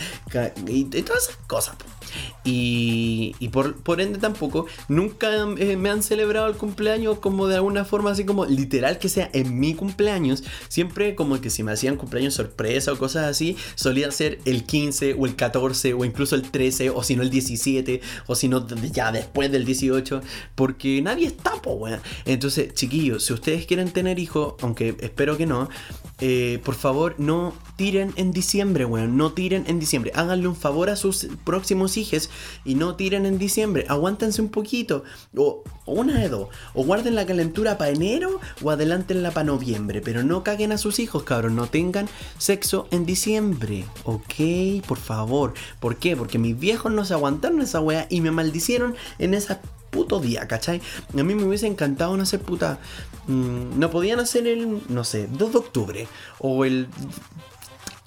Y, 0.66 0.84
todas 0.84 1.24
esas 1.24 1.36
cosas. 1.46 1.76
Y, 2.44 3.34
y 3.38 3.48
por, 3.48 4.00
ende 4.00 4.18
tampoco, 4.18 4.66
nunca 4.88 5.28
eh, 5.58 5.76
me 5.76 5.90
han 5.90 6.02
celebrado 6.02 6.46
el 6.48 6.56
cumpleaños 6.56 7.18
como 7.18 7.46
de 7.46 7.56
alguna 7.56 7.84
forma 7.84 8.10
así 8.10 8.24
como 8.24 8.44
literal 8.44 8.98
que 8.98 9.08
sea 9.08 9.30
en 9.32 9.58
mi 9.58 9.74
cumpleaños. 9.74 10.44
Siempre 10.68 11.14
como 11.14 11.40
que 11.40 11.50
si 11.50 11.62
me 11.62 11.72
hacían 11.72 11.96
cumpleaños 11.96 12.34
sorpresa 12.34 12.92
o 12.92 12.98
cosas 12.98 13.24
así, 13.24 13.56
solía 13.74 14.10
ser 14.10 14.38
el 14.44 14.64
15 14.64 15.16
o 15.18 15.26
el 15.26 15.36
14 15.36 15.94
o 15.94 16.04
incluso 16.04 16.34
el 16.34 16.42
13 16.50 16.90
o 16.90 17.02
si 17.02 17.16
no 17.16 17.22
el 17.22 17.30
17 17.30 18.00
o 18.26 18.34
si 18.34 18.48
no 18.48 18.66
ya 18.92 19.12
después 19.12 19.50
del 19.50 19.64
18 19.64 20.20
porque 20.54 21.00
nadie 21.02 21.26
está, 21.26 21.60
po, 21.62 21.72
weón. 21.72 22.00
Entonces, 22.24 22.74
chiquillos, 22.74 23.24
si 23.24 23.32
ustedes 23.32 23.66
quieren 23.66 23.90
tener 23.90 24.18
hijos, 24.18 24.54
aunque 24.60 24.96
espero 25.00 25.36
que 25.36 25.46
no, 25.46 25.68
eh, 26.20 26.60
por 26.64 26.74
favor, 26.74 27.14
no 27.18 27.54
tiren 27.76 28.12
en 28.16 28.32
diciembre, 28.32 28.84
weón. 28.84 29.16
No 29.16 29.32
tiren 29.32 29.64
en 29.66 29.80
diciembre. 29.80 30.12
Háganle 30.14 30.48
un 30.48 30.56
favor 30.56 30.90
a 30.90 30.96
sus 30.96 31.28
próximos 31.44 31.96
hijos 31.96 32.30
y 32.64 32.74
no 32.74 32.96
tiren 32.96 33.26
en 33.26 33.38
diciembre. 33.38 33.86
Aguántense 33.88 34.40
un 34.42 34.48
poquito. 34.48 35.04
O, 35.36 35.62
una 35.86 36.18
de 36.18 36.28
dos. 36.28 36.48
O 36.74 36.84
guarden 36.84 37.14
la 37.14 37.26
calentura 37.26 37.78
para 37.78 37.90
enero 37.90 38.40
o 38.62 38.70
adelántenla 38.70 39.32
para 39.32 39.44
noviembre. 39.44 40.00
Pero 40.00 40.22
no 40.22 40.42
caguen 40.42 40.72
a 40.72 40.78
sus 40.78 40.98
hijos, 40.98 41.24
cabrón. 41.24 41.56
No 41.56 41.66
tengan 41.66 42.08
sexo 42.38 42.88
en 42.90 43.06
diciembre. 43.06 43.84
Ok, 44.04 44.84
por 44.86 44.98
favor. 44.98 45.54
¿Por 45.80 45.96
qué? 45.96 46.16
Porque 46.16 46.38
mis 46.38 46.58
viejos 46.58 46.92
no 46.92 47.04
se 47.04 47.14
aguantaron 47.14 47.60
esa 47.60 47.80
weá 47.80 48.06
y 48.10 48.20
me 48.20 48.30
maldicieron 48.30 48.94
en 49.18 49.34
esa 49.34 49.60
puto 49.94 50.18
día, 50.18 50.48
¿cachai? 50.48 50.82
A 51.16 51.22
mí 51.22 51.34
me 51.36 51.44
hubiese 51.44 51.68
encantado 51.68 52.16
no 52.16 52.24
hacer 52.24 52.40
puta. 52.40 52.80
Mm, 53.28 53.78
no 53.78 53.90
podían 53.90 54.18
hacer 54.18 54.46
el, 54.48 54.82
no 54.88 55.04
sé, 55.04 55.28
2 55.28 55.52
de 55.52 55.58
octubre 55.58 56.08
o 56.40 56.64
el 56.64 56.88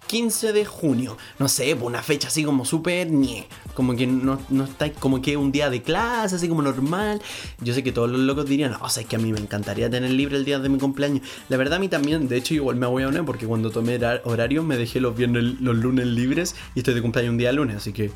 15 0.08 0.54
de 0.54 0.65
junio. 0.65 1.17
No 1.39 1.48
sé, 1.48 1.76
pues, 1.76 1.86
una 1.86 2.02
fecha 2.02 2.28
así 2.30 2.43
como 2.43 2.65
súper 2.65 3.12
nie. 3.12 3.48
Como 3.74 3.96
que 3.96 4.08
no, 4.08 4.39
no 4.50 4.63
está 4.63 4.91
como 4.91 5.22
que 5.22 5.38
un 5.38 5.52
día 5.52 5.70
de 5.70 5.82
clase, 5.82 6.36
así 6.36 6.48
como 6.48 6.62
normal. 6.62 7.22
Yo 7.62 7.74
sé 7.74 7.84
que 7.84 7.91
todos 7.91 8.10
los 8.10 8.20
locos 8.22 8.46
dirían, 8.48 8.76
o 8.82 8.89
sea, 8.89 9.04
es 9.04 9.10
que 9.10 9.15
a 9.15 9.20
mí 9.20 9.32
me 9.32 9.39
encantaría 9.39 9.89
tener 9.89 10.12
libre 10.12 10.38
el 10.38 10.46
día 10.46 10.60
de 10.60 10.70
mi 10.70 10.80
cumpleaños. 10.80 11.28
La 11.50 11.58
verdad, 11.58 11.76
a 11.76 11.80
mí 11.80 11.88
también, 11.88 12.28
de 12.28 12.38
hecho, 12.38 12.54
igual 12.54 12.78
me 12.78 12.88
voy 12.88 13.04
a 13.04 13.08
unir 13.08 13.24
porque 13.26 13.46
cuando 13.46 13.70
tomé 13.70 14.00
horario 14.24 14.63
me 14.63 14.78
dejé 14.78 15.00
los 15.00 15.15
viernes, 15.15 15.60
los 15.60 15.76
lunes 15.76 16.08
libres 16.08 16.56
y 16.76 16.80
estoy 16.80 16.93
de 16.93 17.02
cumpleaños 17.02 17.32
un 17.32 17.38
día 17.38 17.52
lunes, 17.52 17.78
así 17.78 17.93
que 17.93 18.12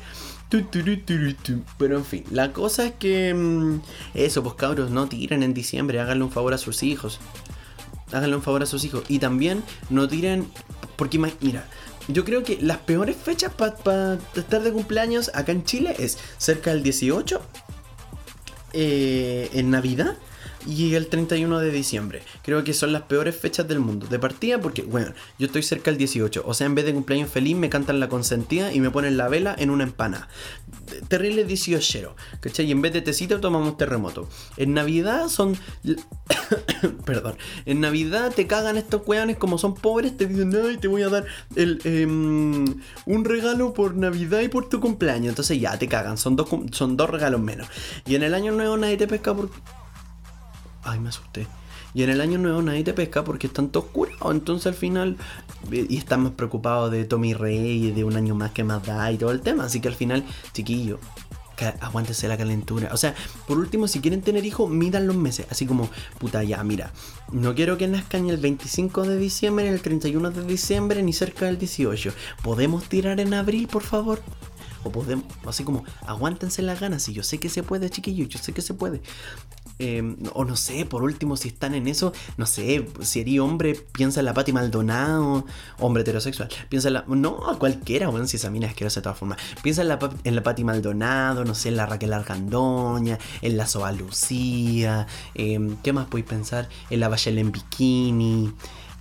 pero 1.78 1.96
en 1.96 2.04
fin, 2.04 2.24
la 2.30 2.52
cosa 2.52 2.86
es 2.86 2.92
que. 2.92 3.32
Mm, 3.32 3.80
eso, 4.14 4.42
pues 4.42 4.54
cabros, 4.54 4.90
no 4.90 5.08
tiren 5.08 5.42
en 5.42 5.54
diciembre, 5.54 5.98
háganle 6.00 6.24
un 6.24 6.30
favor 6.30 6.52
a 6.52 6.58
sus 6.58 6.82
hijos. 6.82 7.20
Háganle 8.12 8.36
un 8.36 8.42
favor 8.42 8.62
a 8.62 8.66
sus 8.66 8.84
hijos. 8.84 9.04
Y 9.08 9.18
también 9.18 9.62
no 9.88 10.06
tiren. 10.08 10.46
Porque, 10.96 11.18
mira, 11.18 11.66
yo 12.08 12.24
creo 12.24 12.42
que 12.42 12.58
las 12.60 12.78
peores 12.78 13.16
fechas 13.16 13.52
para 13.54 14.18
estar 14.34 14.62
de 14.62 14.72
cumpleaños 14.72 15.30
acá 15.34 15.52
en 15.52 15.64
Chile 15.64 15.94
es 15.98 16.18
cerca 16.38 16.70
del 16.72 16.82
18, 16.82 17.40
eh, 18.72 19.50
en 19.52 19.70
Navidad 19.70 20.16
y 20.66 20.94
el 20.94 21.08
31 21.08 21.58
de 21.58 21.70
diciembre. 21.70 22.22
Creo 22.42 22.64
que 22.64 22.72
son 22.72 22.92
las 22.92 23.02
peores 23.02 23.36
fechas 23.36 23.66
del 23.68 23.80
mundo. 23.80 24.06
De 24.06 24.18
partida 24.18 24.60
porque, 24.60 24.82
bueno, 24.82 25.12
yo 25.38 25.46
estoy 25.46 25.62
cerca 25.62 25.90
del 25.90 25.98
18. 25.98 26.42
O 26.46 26.54
sea, 26.54 26.66
en 26.66 26.74
vez 26.74 26.84
de 26.84 26.94
cumpleaños 26.94 27.30
feliz 27.30 27.56
me 27.56 27.68
cantan 27.68 28.00
la 28.00 28.08
consentida 28.08 28.72
y 28.72 28.80
me 28.80 28.90
ponen 28.90 29.16
la 29.16 29.28
vela 29.28 29.54
en 29.58 29.70
una 29.70 29.84
empana. 29.84 30.28
Terrible 31.08 31.44
18. 31.44 32.14
¿Cachai? 32.40 32.66
Y 32.66 32.72
en 32.72 32.82
vez 32.82 32.92
de 32.92 33.02
tecito 33.02 33.40
tomamos 33.40 33.76
terremoto. 33.76 34.28
En 34.56 34.74
Navidad 34.74 35.28
son... 35.28 35.56
Perdón. 37.04 37.36
En 37.66 37.80
Navidad 37.80 38.32
te 38.34 38.46
cagan 38.46 38.76
estos 38.76 39.02
weones 39.06 39.36
como 39.36 39.58
son 39.58 39.74
pobres. 39.74 40.16
Te 40.16 40.26
dicen, 40.26 40.52
ay, 40.54 40.76
te 40.76 40.88
voy 40.88 41.02
a 41.02 41.08
dar 41.08 41.24
el, 41.56 41.80
em, 41.84 42.80
un 43.06 43.24
regalo 43.24 43.72
por 43.72 43.96
Navidad 43.96 44.40
y 44.40 44.48
por 44.48 44.68
tu 44.68 44.80
cumpleaños. 44.80 45.30
Entonces 45.30 45.60
ya, 45.60 45.78
te 45.78 45.88
cagan. 45.88 46.18
Son 46.18 46.36
dos, 46.36 46.48
son 46.72 46.96
dos 46.96 47.10
regalos 47.10 47.40
menos. 47.40 47.66
Y 48.06 48.14
en 48.14 48.22
el 48.22 48.34
año 48.34 48.52
nuevo 48.52 48.76
nadie 48.76 48.96
te 48.96 49.06
pesca 49.06 49.34
por 49.34 49.50
Ay, 50.84 50.98
me 50.98 51.10
asusté. 51.10 51.46
Y 51.94 52.02
en 52.02 52.10
el 52.10 52.20
año 52.20 52.38
nuevo 52.38 52.62
nadie 52.62 52.84
te 52.84 52.94
pesca 52.94 53.24
porque 53.24 53.46
están 53.46 53.68
todos 53.68 53.86
curados. 53.86 54.32
Entonces 54.32 54.66
al 54.66 54.74
final. 54.74 55.16
Y 55.70 55.96
están 55.96 56.22
más 56.22 56.32
preocupados 56.32 56.90
de 56.90 57.04
Tommy 57.04 57.34
Rey 57.34 57.86
y 57.86 57.90
de 57.92 58.04
un 58.04 58.16
año 58.16 58.34
más 58.34 58.52
que 58.52 58.64
más 58.64 58.84
da 58.84 59.10
y 59.12 59.18
todo 59.18 59.30
el 59.30 59.40
tema. 59.40 59.64
Así 59.64 59.80
que 59.80 59.88
al 59.88 59.94
final, 59.94 60.24
chiquillo, 60.52 60.98
aguántese 61.80 62.28
la 62.28 62.36
calentura. 62.36 62.90
O 62.92 62.96
sea, 62.96 63.14
por 63.46 63.58
último, 63.58 63.88
si 63.88 64.00
quieren 64.00 64.22
tener 64.22 64.44
hijos, 64.44 64.70
midan 64.70 65.06
los 65.06 65.16
meses. 65.16 65.46
Así 65.50 65.66
como, 65.66 65.88
puta, 66.18 66.42
ya, 66.42 66.62
mira, 66.64 66.92
no 67.30 67.54
quiero 67.54 67.78
que 67.78 67.88
nazcan 67.88 68.28
el 68.28 68.38
25 68.38 69.02
de 69.04 69.18
diciembre, 69.18 69.68
el 69.68 69.80
31 69.80 70.30
de 70.30 70.44
diciembre, 70.44 71.02
ni 71.02 71.12
cerca 71.12 71.46
del 71.46 71.58
18. 71.58 72.12
¿Podemos 72.42 72.88
tirar 72.88 73.20
en 73.20 73.34
abril, 73.34 73.68
por 73.68 73.82
favor? 73.82 74.20
O 74.84 74.90
podemos, 74.90 75.24
así 75.46 75.62
como, 75.62 75.84
aguántense 76.06 76.62
las 76.62 76.80
ganas. 76.80 77.08
Y 77.08 77.12
yo 77.12 77.22
sé 77.22 77.38
que 77.38 77.48
se 77.48 77.62
puede, 77.62 77.90
chiquillo, 77.90 78.26
yo 78.26 78.38
sé 78.38 78.52
que 78.52 78.62
se 78.62 78.74
puede. 78.74 79.00
Em, 79.82 80.16
o 80.34 80.44
no 80.44 80.54
sé, 80.54 80.86
por 80.86 81.02
último, 81.02 81.36
si 81.36 81.48
están 81.48 81.74
en 81.74 81.88
eso, 81.88 82.12
no 82.36 82.46
sé, 82.46 82.86
si 83.00 83.18
eres 83.18 83.40
hombre, 83.40 83.74
piensa 83.74 84.20
en 84.20 84.26
la 84.26 84.32
Pati 84.32 84.52
Maldonado, 84.52 85.44
hombre 85.80 86.02
heterosexual, 86.02 86.48
piensa 86.68 86.86
en 86.86 86.94
la. 86.94 87.04
No, 87.08 87.50
a 87.50 87.58
cualquiera, 87.58 88.06
bueno, 88.06 88.28
si 88.28 88.36
esa 88.36 88.48
mina 88.48 88.66
es 88.66 88.72
asquerosa 88.74 89.00
de 89.00 89.02
todas 89.02 89.18
formas. 89.18 89.38
Piensa 89.60 89.82
en 89.82 89.88
la, 89.88 89.98
en 90.22 90.36
la 90.36 90.42
Pati 90.44 90.62
Maldonado, 90.62 91.44
no 91.44 91.56
sé, 91.56 91.70
en 91.70 91.78
la 91.78 91.86
Raquel 91.86 92.12
Argandoña, 92.12 93.18
en 93.40 93.56
la 93.56 93.66
Soa 93.66 93.90
Lucía, 93.90 95.08
em, 95.34 95.76
¿qué 95.82 95.92
más 95.92 96.06
podéis 96.06 96.28
pensar? 96.28 96.68
En 96.88 97.00
la 97.00 97.08
Bachel 97.08 97.38
en 97.38 97.50
Bikini. 97.50 98.52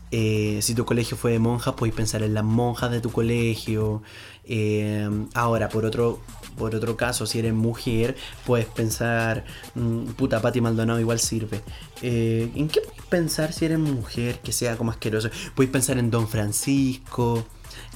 Eh, 0.09 0.59
si 0.63 0.73
tu 0.73 0.83
colegio 0.83 1.15
fue 1.15 1.31
de 1.33 1.39
monjas, 1.39 1.75
podéis 1.75 1.93
pensar 1.95 2.23
en 2.23 2.33
las 2.33 2.43
monjas 2.43 2.89
de 2.89 3.01
tu 3.01 3.11
colegio. 3.11 4.01
Em, 4.45 5.27
ahora, 5.35 5.69
por 5.69 5.85
otro, 5.85 6.19
por 6.57 6.75
otro 6.75 6.97
caso, 6.97 7.25
si 7.25 7.39
eres 7.39 7.53
mujer, 7.53 8.15
puedes 8.45 8.65
pensar, 8.65 9.45
mm, 9.75 10.11
puta, 10.11 10.41
Pati 10.41 10.61
Maldonado 10.61 10.99
igual 10.99 11.19
sirve. 11.19 11.61
Eh, 12.01 12.51
¿En 12.55 12.67
qué 12.67 12.81
puedes 12.81 13.03
pensar 13.03 13.53
si 13.53 13.65
eres 13.65 13.79
mujer 13.79 14.39
que 14.39 14.51
sea 14.51 14.77
como 14.77 14.91
asqueroso? 14.91 15.29
Puedes 15.55 15.71
pensar 15.71 15.97
en 15.97 16.11
Don 16.11 16.27
Francisco, 16.27 17.45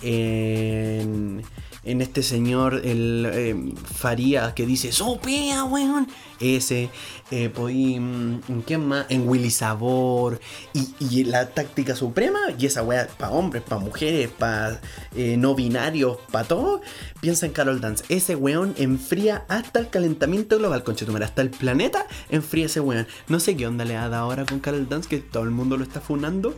en 0.02 1.44
en 1.86 2.02
este 2.02 2.24
señor, 2.24 2.82
el 2.84 3.30
eh, 3.32 3.74
que 4.56 4.66
dice, 4.66 4.92
¡Sopea, 4.92 5.64
weón! 5.64 6.08
Ese, 6.40 6.90
eh, 7.32 7.50
mm, 7.50 8.52
¿en 8.52 8.64
qué 8.64 8.78
más? 8.78 9.06
En 9.10 9.28
Willy 9.28 9.52
Sabor, 9.52 10.40
y, 10.74 11.24
la 11.24 11.50
táctica 11.50 11.96
suprema, 11.96 12.40
y 12.58 12.66
esa 12.66 12.84
weá 12.84 13.08
para 13.18 13.32
hombres, 13.32 13.64
para 13.64 13.82
mujeres, 13.82 14.30
para 14.30 14.82
eh, 15.16 15.38
no 15.38 15.56
binarios, 15.56 16.18
para 16.32 16.48
todo, 16.48 16.82
piensa 17.22 17.46
en 17.46 17.54
Carol 17.54 17.80
Dance. 17.80 18.04
Ese 18.10 18.36
weón 18.36 18.74
enfría 18.78 19.46
hasta 19.48 19.80
el 19.80 19.90
calentamiento 19.90 20.58
global, 20.58 20.84
conchetumara, 20.84 21.26
hasta 21.26 21.42
el 21.42 21.52
planeta 21.52 22.06
enfría 22.30 22.66
ese 22.66 22.80
weón. 22.80 23.08
No 23.28 23.40
sé 23.40 23.56
qué 23.56 23.68
onda 23.68 23.86
le 23.86 23.96
ha 23.96 24.10
dado 24.10 24.24
ahora 24.24 24.46
con 24.46 24.60
Carol 24.60 24.90
Dance, 24.90 25.08
que 25.08 25.20
todo 25.20 25.44
el 25.44 25.52
mundo 25.52 25.78
lo 25.78 25.84
está 25.84 26.02
funando. 26.02 26.56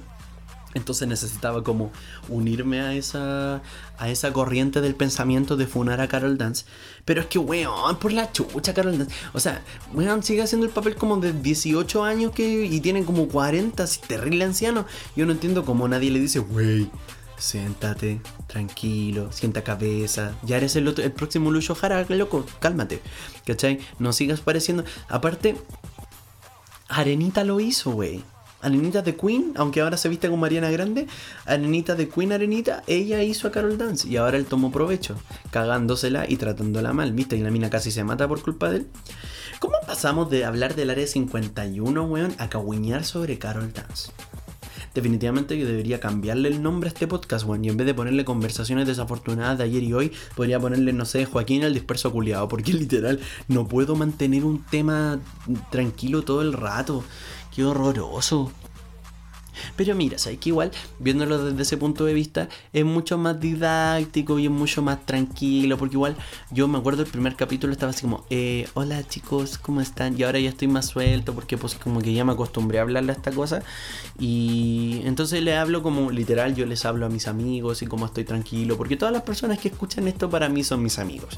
Entonces 0.78 1.08
necesitaba 1.08 1.64
como 1.64 1.92
unirme 2.30 2.82
a 2.82 2.94
esa, 2.94 3.62
a 3.98 4.10
esa 4.10 4.32
corriente 4.32 4.80
del 4.82 4.96
pensamiento 4.96 5.58
de 5.58 5.68
funar 5.68 6.00
a 6.02 6.08
Carol 6.08 6.38
Dance. 6.38 6.66
Pero 7.04 7.22
es 7.22 7.28
que, 7.28 7.40
weón, 7.40 7.98
por 8.00 8.14
la 8.14 8.32
chucha 8.32 8.74
Carol 8.74 8.98
Dance. 8.98 9.14
O 9.34 9.40
sea, 9.40 9.62
weón 9.94 10.24
sigue 10.24 10.42
haciendo 10.42 10.66
el 10.66 10.72
papel 10.72 10.96
como 10.96 11.18
de 11.18 11.34
18 11.34 12.04
años 12.04 12.32
que, 12.32 12.66
y 12.66 12.80
tiene 12.80 13.04
como 13.04 13.28
40, 13.28 13.84
así, 13.84 14.00
terrible 14.08 14.46
anciano. 14.46 14.86
Yo 15.16 15.26
no 15.26 15.34
entiendo 15.34 15.66
cómo 15.66 15.88
nadie 15.88 16.12
le 16.12 16.20
dice, 16.20 16.40
wey, 16.40 16.90
siéntate, 17.38 18.22
tranquilo, 18.48 19.32
sienta 19.32 19.64
cabeza. 19.64 20.36
Ya 20.44 20.58
eres 20.58 20.76
el, 20.76 20.88
otro, 20.88 21.04
el 21.04 21.12
próximo 21.12 21.52
Lucho 21.52 21.76
Jara, 21.76 22.06
loco, 22.10 22.46
cálmate. 22.60 23.02
¿Cachai? 23.46 23.80
No 24.00 24.14
sigas 24.14 24.42
pareciendo. 24.42 24.84
Aparte, 25.10 25.56
Arenita 26.90 27.44
lo 27.44 27.60
hizo, 27.60 27.92
wey. 27.92 28.24
Arenita 28.62 29.02
de 29.02 29.16
Queen, 29.16 29.54
aunque 29.56 29.82
ahora 29.82 29.98
se 29.98 30.10
viste 30.10 30.30
con 30.30 30.40
Mariana 30.40 30.72
Grande, 30.72 31.08
Arenita 31.46 31.96
de 31.96 32.10
Queen 32.10 32.32
Arenita, 32.32 32.84
ella 32.88 33.22
hizo 33.24 33.48
a 33.48 33.52
Carol 33.52 33.78
Dance 33.78 34.08
y 34.08 34.18
ahora 34.18 34.38
él 34.38 34.46
tomó 34.46 34.72
provecho, 34.72 35.16
cagándosela 35.52 36.30
y 36.30 36.38
tratándola 36.38 36.94
mal, 36.94 37.14
¿viste? 37.14 37.38
Y 37.38 37.42
la 37.42 37.52
mina 37.52 37.70
casi 37.70 37.92
se 37.92 38.04
mata 38.04 38.28
por 38.28 38.42
culpa 38.42 38.70
de 38.70 38.78
él. 38.78 38.88
¿Cómo 39.60 39.76
pasamos 39.86 40.30
de 40.30 40.46
hablar 40.46 40.76
del 40.76 40.90
área 40.90 41.08
51, 41.08 42.04
weón, 42.04 42.36
a 42.38 42.50
cagüiñar 42.50 43.06
sobre 43.06 43.40
Carol 43.40 43.74
Dance? 43.74 44.12
Definitivamente 44.98 45.58
yo 45.58 45.68
debería 45.68 46.00
cambiarle 46.00 46.50
el 46.50 46.64
nombre 46.64 46.90
a 46.90 46.92
este 46.92 47.06
podcast, 47.06 47.46
weón. 47.46 47.64
Y 47.64 47.70
en 47.70 47.78
vez 47.78 47.86
de 47.86 47.94
ponerle 47.94 48.26
conversaciones 48.26 48.88
desafortunadas 48.88 49.60
de 49.60 49.66
ayer 49.66 49.84
y 49.84 49.94
hoy, 49.94 50.12
podría 50.36 50.60
ponerle, 50.60 50.92
no 50.92 51.06
sé, 51.06 51.26
Joaquín 51.26 51.62
el 51.62 51.76
disperso 51.76 52.12
culiado. 52.12 52.48
Porque 52.48 52.74
literal, 52.74 53.20
no 53.48 53.68
puedo 53.68 53.96
mantener 53.96 54.44
un 54.44 54.64
tema 54.64 55.20
tranquilo 55.70 56.24
todo 56.24 56.42
el 56.42 56.54
rato. 56.54 57.04
Qué 57.58 57.66
horroroso. 57.66 58.52
Pero 59.76 59.96
mira, 59.96 60.18
sabes 60.18 60.40
que 60.40 60.50
igual, 60.50 60.72
viéndolo 61.00 61.44
desde 61.44 61.62
ese 61.62 61.78
punto 61.78 62.06
de 62.06 62.14
vista, 62.14 62.50
es 62.74 62.86
mucho 62.86 63.18
más 63.18 63.40
didáctico 63.40 64.40
y 64.40 64.46
es 64.46 64.52
mucho 64.52 64.82
más 64.82 65.06
tranquilo. 65.06 65.78
Porque 65.78 65.96
igual, 65.96 66.16
yo 66.52 66.68
me 66.68 66.78
acuerdo 66.78 67.04
el 67.04 67.10
primer 67.10 67.36
capítulo 67.36 67.74
estaba 67.74 67.92
así 67.92 68.02
como, 68.02 68.26
eh, 68.30 68.68
hola 68.74 69.08
chicos, 69.08 69.58
¿cómo 69.58 69.82
están? 69.82 70.18
Y 70.20 70.24
ahora 70.24 70.40
ya 70.40 70.50
estoy 70.50 70.68
más 70.68 70.88
suelto 70.88 71.34
porque 71.34 71.58
pues 71.58 71.76
como 71.76 72.02
que 72.02 72.14
ya 72.14 72.26
me 72.26 72.34
acostumbré 72.34 72.80
a 72.80 72.82
hablarle 72.84 73.12
a 73.12 73.16
esta 73.16 73.32
cosa. 73.32 73.64
Y 74.20 75.02
entonces 75.06 75.42
le 75.44 75.56
hablo 75.56 75.84
como 75.84 76.12
literal, 76.12 76.56
yo 76.56 76.66
les 76.66 76.86
hablo 76.86 77.06
a 77.06 77.10
mis 77.10 77.28
amigos 77.28 77.82
y 77.82 77.88
como 77.88 78.06
estoy 78.06 78.24
tranquilo. 78.24 78.78
Porque 78.78 78.98
todas 78.98 79.14
las 79.14 79.24
personas 79.24 79.60
que 79.60 79.70
escuchan 79.70 80.08
esto 80.08 80.30
para 80.30 80.50
mí 80.50 80.64
son 80.64 80.84
mis 80.84 81.00
amigos. 81.00 81.38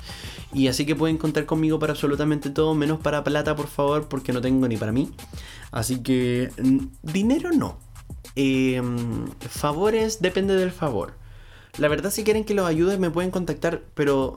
Y 0.54 0.68
así 0.68 0.86
que 0.86 0.96
pueden 0.96 1.18
contar 1.18 1.46
conmigo 1.46 1.80
para 1.80 1.94
absolutamente 1.94 2.50
todo, 2.50 2.74
menos 2.74 3.00
para 3.00 3.24
plata, 3.24 3.56
por 3.56 3.68
favor, 3.68 4.08
porque 4.08 4.34
no 4.34 4.42
tengo 4.42 4.68
ni 4.68 4.78
para 4.78 4.92
mí. 4.92 5.10
Así 5.72 6.00
que 6.02 6.52
dinero 7.04 7.52
no. 7.52 7.78
Em, 8.42 9.28
favores 9.50 10.22
depende 10.22 10.56
del 10.56 10.72
favor. 10.72 11.12
La 11.78 11.90
verdad 11.90 12.10
si 12.10 12.24
quieren 12.24 12.46
que 12.46 12.54
los 12.54 12.66
ayude 12.66 12.98
me 12.98 13.12
pueden 13.12 13.32
contactar, 13.32 13.82
pero 13.96 14.36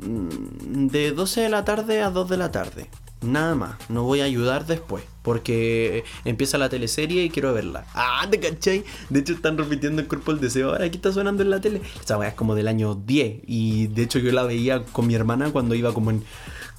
mm, 0.00 0.88
de 0.88 1.12
12 1.12 1.42
de 1.42 1.48
la 1.48 1.64
tarde 1.64 2.02
a 2.02 2.10
2 2.10 2.28
de 2.28 2.36
la 2.38 2.50
tarde. 2.50 2.90
Nada 3.22 3.54
más, 3.54 3.76
no 3.88 4.02
voy 4.02 4.20
a 4.20 4.24
ayudar 4.24 4.66
después, 4.66 5.04
porque 5.22 6.02
empieza 6.24 6.58
la 6.58 6.68
teleserie 6.68 7.22
y 7.22 7.30
quiero 7.30 7.54
verla. 7.54 7.86
Ah, 7.94 8.26
¿te 8.28 8.40
cachai? 8.40 8.84
De 9.10 9.20
hecho 9.20 9.34
están 9.34 9.56
repitiendo 9.56 10.02
el 10.02 10.08
cuerpo 10.08 10.32
del 10.32 10.40
deseo. 10.40 10.70
Ahora 10.70 10.86
aquí 10.86 10.96
está 10.96 11.12
sonando 11.12 11.44
en 11.44 11.50
la 11.50 11.60
tele. 11.60 11.82
Esa 12.02 12.18
weá 12.18 12.30
es 12.30 12.34
como 12.34 12.56
del 12.56 12.66
año 12.66 12.96
10 12.96 13.42
y 13.46 13.86
de 13.86 14.02
hecho 14.02 14.18
yo 14.18 14.32
la 14.32 14.42
veía 14.42 14.82
con 14.86 15.06
mi 15.06 15.14
hermana 15.14 15.52
cuando 15.52 15.76
iba 15.76 15.94
como 15.94 16.10
en 16.10 16.24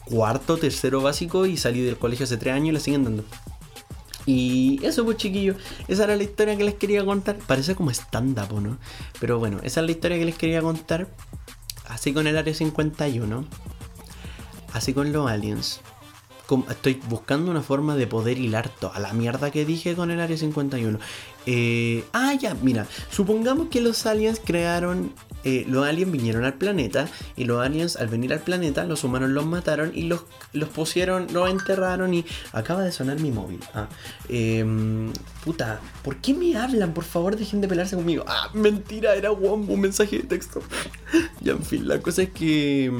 cuarto, 0.03 0.57
tercero 0.57 1.01
básico 1.01 1.45
y 1.45 1.55
salí 1.55 1.79
del 1.81 1.97
colegio 1.97 2.25
hace 2.25 2.35
3 2.35 2.55
años 2.55 2.67
y 2.67 2.71
la 2.73 2.79
siguen 2.81 3.05
dando. 3.05 3.23
Y 4.27 4.85
eso 4.85 5.05
pues 5.05 5.17
chiquillos, 5.17 5.55
esa 5.87 6.03
era 6.03 6.17
la 6.17 6.23
historia 6.23 6.57
que 6.57 6.65
les 6.65 6.75
quería 6.75 7.03
contar. 7.05 7.37
Parece 7.47 7.75
como 7.75 7.91
stand-up, 7.91 8.61
¿no? 8.61 8.77
Pero 9.21 9.39
bueno, 9.39 9.59
esa 9.63 9.79
es 9.79 9.85
la 9.85 9.91
historia 9.91 10.19
que 10.19 10.25
les 10.25 10.37
quería 10.37 10.61
contar. 10.61 11.07
Así 11.87 12.13
con 12.13 12.27
el 12.27 12.37
Área 12.37 12.53
51. 12.53 13.45
Así 14.73 14.93
con 14.93 15.13
los 15.13 15.31
aliens. 15.31 15.79
Estoy 16.69 17.01
buscando 17.09 17.51
una 17.51 17.61
forma 17.61 17.95
de 17.95 18.07
poder 18.07 18.37
hilar 18.37 18.69
toda 18.69 18.99
la 18.99 19.13
mierda 19.13 19.51
que 19.51 19.65
dije 19.65 19.95
con 19.95 20.11
el 20.11 20.19
Área 20.19 20.37
51. 20.37 20.99
Eh, 21.45 22.03
ah, 22.13 22.33
ya, 22.33 22.55
mira. 22.55 22.87
Supongamos 23.09 23.67
que 23.69 23.81
los 23.81 24.05
aliens 24.05 24.41
crearon 24.43 25.11
eh, 25.43 25.65
los 25.65 25.87
aliens 25.87 26.11
vinieron 26.11 26.43
al 26.43 26.55
planeta 26.55 27.07
y 27.37 27.45
los 27.45 27.63
aliens 27.63 27.95
al 27.95 28.07
venir 28.07 28.33
al 28.33 28.41
planeta 28.41 28.83
los 28.83 29.05
humanos 29.05 29.29
los 29.29 29.45
mataron 29.45 29.91
y 29.95 30.01
los, 30.01 30.25
los 30.51 30.67
pusieron, 30.67 31.27
los 31.31 31.49
enterraron 31.49 32.13
y 32.13 32.25
acaba 32.51 32.83
de 32.83 32.91
sonar 32.91 33.19
mi 33.21 33.31
móvil. 33.31 33.59
Ah, 33.73 33.87
em, 34.27 35.13
puta, 35.45 35.79
¿por 36.03 36.17
qué 36.17 36.33
me 36.33 36.57
hablan? 36.57 36.93
Por 36.93 37.05
favor 37.05 37.37
dejen 37.37 37.61
de 37.61 37.69
pelarse 37.69 37.95
conmigo. 37.95 38.25
Ah, 38.27 38.49
mentira, 38.53 39.15
era 39.15 39.31
un 39.31 39.79
mensaje 39.79 40.17
de 40.17 40.23
texto. 40.23 40.61
ya, 41.41 41.53
en 41.53 41.63
fin, 41.63 41.87
la 41.87 42.01
cosa 42.01 42.23
es 42.23 42.29
que... 42.31 42.91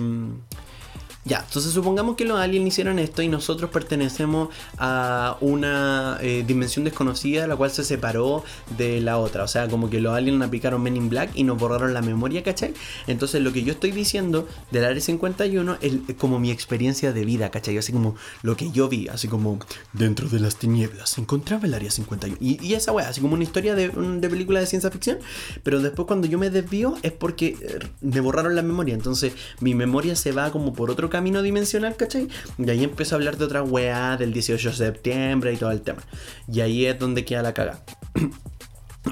Ya, 1.28 1.44
entonces 1.46 1.74
supongamos 1.74 2.16
que 2.16 2.24
los 2.24 2.40
aliens 2.40 2.68
hicieron 2.68 3.00
esto 3.00 3.22
y 3.22 3.28
nosotros 3.28 3.70
pertenecemos 3.70 4.48
a 4.78 5.36
una 5.42 6.18
eh, 6.22 6.46
dimensión 6.48 6.86
desconocida 6.86 7.48
la 7.48 7.58
cual 7.58 7.70
se 7.70 7.84
separó 7.84 8.46
de 8.78 9.02
la 9.02 9.18
otra. 9.18 9.44
O 9.44 9.48
sea, 9.48 9.68
como 9.68 9.90
que 9.90 10.00
los 10.00 10.16
aliens 10.16 10.42
aplicaron 10.42 10.82
Men 10.82 10.96
in 10.96 11.10
Black 11.10 11.32
y 11.36 11.44
nos 11.44 11.60
borraron 11.60 11.94
la 11.94 12.02
memoria, 12.02 12.44
¿cachai? 12.44 12.74
Entonces 13.08 13.42
lo 13.42 13.52
que 13.52 13.63
yo 13.63 13.74
estoy 13.74 13.92
diciendo 13.92 14.48
del 14.72 14.86
Área 14.86 15.02
51 15.02 15.80
es 15.82 16.16
como 16.18 16.40
mi 16.40 16.50
experiencia 16.50 17.12
de 17.12 17.26
vida, 17.26 17.52
¿cachai? 17.52 17.78
Así 17.78 17.92
como 17.92 18.16
lo 18.42 18.56
que 18.56 18.72
yo 18.72 18.88
vi, 18.88 19.10
así 19.10 19.28
como 19.28 19.60
dentro 19.92 20.30
de 20.30 20.40
las 20.40 20.56
tinieblas 20.56 21.10
se 21.10 21.20
encontraba 21.20 21.66
el 21.66 21.74
Área 21.74 21.92
51. 21.92 22.38
Y, 22.40 22.74
esa 22.74 22.94
weá, 22.94 23.10
así 23.10 23.20
como 23.20 23.34
una 23.34 23.44
historia 23.44 23.76
de, 23.76 23.90
de 23.90 24.30
película 24.30 24.62
de 24.62 24.66
ciencia 24.66 24.90
ficción. 24.92 25.18
Pero 25.63 25.82
después 25.82 26.08
cuando 26.08 26.28
yo 26.28 26.38
me 26.38 26.50
desvío 26.50 26.96
es 27.02 27.12
porque 27.12 27.58
eh, 27.60 27.80
me 28.00 28.22
borraron 28.22 28.56
la 28.56 28.62
memoria. 28.62 28.94
Entonces 28.94 29.34
mi 29.60 29.76
memoria 29.76 30.16
se 30.16 30.32
va 30.32 30.52
como 30.52 30.72
por 30.74 30.90
otro 30.90 31.10
camino 31.10 31.16
camino 31.17 31.41
dimensional, 31.41 31.95
¿cachai? 31.95 32.27
Y 32.60 32.69
ahí 32.69 32.84
empiezo 32.84 33.15
a 33.15 33.17
hablar 33.17 33.38
de 33.38 33.45
otra 33.45 33.63
weá 33.63 34.17
del 34.17 34.32
18 34.34 34.69
de 34.69 34.75
septiembre 34.75 35.51
y 35.51 35.58
todo 35.58 35.71
el 35.71 35.82
tema. 35.82 36.03
Y 36.47 36.60
ahí 36.60 36.86
es 36.86 36.99
donde 36.99 37.25
queda 37.25 37.41
la 37.41 37.56
caga. 37.56 37.80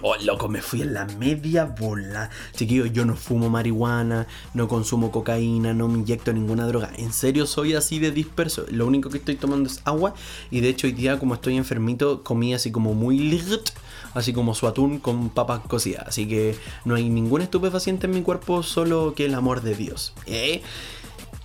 Oh, 0.02 0.14
loco, 0.26 0.50
me 0.50 0.62
fui 0.62 0.82
en 0.82 0.94
la 0.94 1.06
media 1.06 1.64
bola. 1.64 2.30
Chiquillo, 2.54 2.86
yo 2.86 3.06
no 3.06 3.16
fumo 3.16 3.50
marihuana, 3.50 4.28
no 4.54 4.68
consumo 4.68 5.10
cocaína, 5.10 5.74
no 5.74 5.88
me 5.88 6.00
inyecto 6.00 6.34
ninguna 6.34 6.68
droga. 6.68 6.92
En 6.98 7.14
serio, 7.14 7.46
soy 7.46 7.76
así 7.76 8.00
de 8.00 8.12
disperso. 8.12 8.66
Lo 8.70 8.86
único 8.86 9.10
que 9.10 9.20
estoy 9.20 9.38
tomando 9.38 9.70
es 9.70 9.80
agua. 9.86 10.14
Y 10.52 10.60
de 10.60 10.68
hecho, 10.68 10.88
hoy 10.88 10.94
día, 10.94 11.18
como 11.18 11.36
estoy 11.36 11.56
enfermito, 11.56 12.24
comí 12.24 12.54
así 12.54 12.74
como 12.74 12.94
muy 12.94 13.20
lit, 13.20 13.70
así 14.14 14.34
como 14.34 14.54
su 14.54 14.68
atún 14.68 15.00
con 15.00 15.30
papas 15.30 15.62
cocidas. 15.62 16.10
Así 16.10 16.28
que 16.28 16.58
no 16.84 16.96
hay 16.96 17.08
ningún 17.08 17.42
estupefaciente 17.42 18.08
en 18.08 18.16
mi 18.16 18.22
cuerpo, 18.22 18.64
solo 18.64 19.14
que 19.16 19.26
el 19.26 19.34
amor 19.34 19.62
de 19.62 19.76
Dios. 19.76 20.14
¿Eh? 20.26 20.62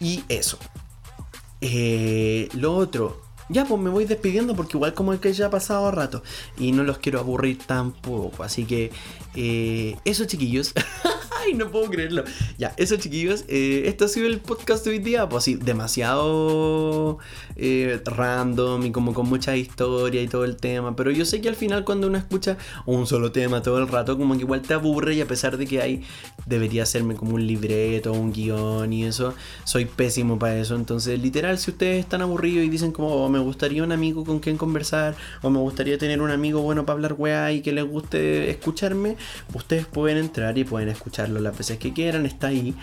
Y 0.01 0.25
eso. 0.29 0.59
Eh, 1.61 2.49
lo 2.55 2.75
otro. 2.75 3.23
Ya, 3.49 3.65
pues 3.65 3.81
me 3.81 3.91
voy 3.91 4.05
despidiendo 4.05 4.55
porque 4.55 4.77
igual 4.77 4.95
como 4.95 5.13
es 5.13 5.21
que 5.21 5.33
ya 5.33 5.47
ha 5.47 5.51
pasado 5.51 5.91
rato. 5.91 6.23
Y 6.57 6.73
no 6.73 6.83
los 6.85 6.99
quiero 6.99 7.19
aburrir 7.21 7.59
tampoco. 7.59 8.43
Así 8.43 8.65
que 8.65 8.91
eh, 9.35 9.97
eso 10.05 10.25
chiquillos. 10.25 10.73
Ay, 11.43 11.55
no 11.55 11.71
puedo 11.71 11.91
creerlo. 11.91 12.25
Ya, 12.59 12.75
eso 12.77 12.97
chiquillos. 12.97 13.45
Eh, 13.49 13.83
esto 13.87 14.05
ha 14.05 14.09
sido 14.09 14.27
el 14.27 14.39
podcast 14.39 14.85
de 14.85 14.91
hoy 14.91 14.99
día. 14.99 15.29
Pues 15.29 15.45
sí, 15.45 15.55
demasiado 15.55 17.19
eh, 17.57 18.01
random 18.05 18.87
y 18.87 18.93
como 18.93 19.15
con 19.15 19.29
mucha 19.29 19.57
historia 19.57 20.23
y 20.23 20.29
todo 20.29 20.45
el 20.45 20.57
tema. 20.57 20.97
Pero 20.97 21.11
yo 21.11 21.25
sé 21.25 21.41
que 21.41 21.49
al 21.49 21.57
final 21.57 21.85
cuando 21.85 22.09
uno 22.09 22.19
escucha 22.19 22.57
un 22.87 23.07
solo 23.07 23.33
tema 23.33 23.63
todo 23.63 23.79
el 23.79 23.89
rato, 23.89 24.19
como 24.19 24.35
que 24.35 24.41
igual 24.41 24.63
te 24.63 24.75
aburre 24.75 25.15
y 25.15 25.21
a 25.21 25.27
pesar 25.27 25.57
de 25.57 25.67
que 25.67 25.81
hay, 25.81 26.05
debería 26.47 26.83
hacerme 26.83 27.15
como 27.15 27.35
un 27.35 27.47
libreto, 27.47 28.13
un 28.13 28.33
guion 28.33 28.93
y 28.93 29.05
eso, 29.05 29.35
soy 29.65 29.85
pésimo 29.85 30.39
para 30.39 30.59
eso. 30.59 30.77
Entonces, 30.77 31.21
literal, 31.21 31.59
si 31.59 31.71
ustedes 31.71 32.01
están 32.01 32.23
aburridos 32.23 32.65
y 32.65 32.69
dicen 32.69 32.93
como 32.93 33.09
oh, 33.09 33.29
me 33.29 33.39
gustaría 33.39 33.83
un 33.83 33.93
amigo 33.93 34.25
con 34.25 34.41
quien 34.41 34.57
conversar 34.57 35.15
o 35.43 35.51
me 35.51 35.59
gustaría 35.59 35.99
tener 35.99 36.21
un 36.21 36.31
amigo 36.31 36.61
bueno 36.61 36.85
para 36.85 36.95
hablar 36.95 37.15
weá 37.17 37.53
y 37.53 37.63
que 37.63 37.73
les 37.73 37.85
guste 37.85 38.51
escucharme, 38.51 39.17
ustedes 39.55 39.87
pueden 39.87 40.19
entrar 40.19 40.59
y 40.59 40.65
pueden 40.65 40.89
las 41.39 41.57
veces 41.57 41.79
que 41.79 41.93
quieran, 41.93 42.27
está 42.27 42.49
ahí. 42.49 42.75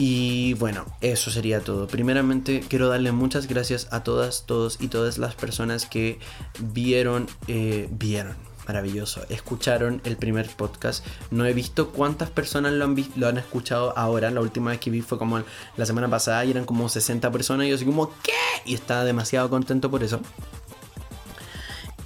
Y 0.00 0.54
bueno, 0.54 0.86
eso 1.00 1.32
sería 1.32 1.60
todo. 1.60 1.88
Primeramente 1.88 2.60
quiero 2.60 2.88
darle 2.88 3.10
muchas 3.10 3.48
gracias 3.48 3.88
a 3.90 4.04
todas, 4.04 4.46
todos 4.46 4.78
y 4.80 4.86
todas 4.86 5.18
las 5.18 5.34
personas 5.34 5.86
que 5.86 6.20
vieron, 6.60 7.26
eh, 7.48 7.88
vieron, 7.90 8.36
maravilloso, 8.68 9.26
escucharon 9.28 10.00
el 10.04 10.16
primer 10.16 10.48
podcast. 10.50 11.04
No 11.32 11.44
he 11.46 11.52
visto 11.52 11.90
cuántas 11.90 12.30
personas 12.30 12.74
lo 12.74 12.84
han, 12.84 12.96
lo 13.16 13.26
han 13.26 13.38
escuchado 13.38 13.92
ahora. 13.98 14.30
La 14.30 14.40
última 14.40 14.70
vez 14.70 14.78
que 14.78 14.90
vi 14.90 15.00
fue 15.00 15.18
como 15.18 15.42
la 15.76 15.84
semana 15.84 16.08
pasada 16.08 16.44
y 16.44 16.52
eran 16.52 16.64
como 16.64 16.88
60 16.88 17.32
personas 17.32 17.66
y 17.66 17.70
yo 17.70 17.74
así 17.74 17.84
como, 17.84 18.10
¿qué? 18.22 18.32
Y 18.66 18.74
estaba 18.74 19.02
demasiado 19.02 19.50
contento 19.50 19.90
por 19.90 20.04
eso. 20.04 20.20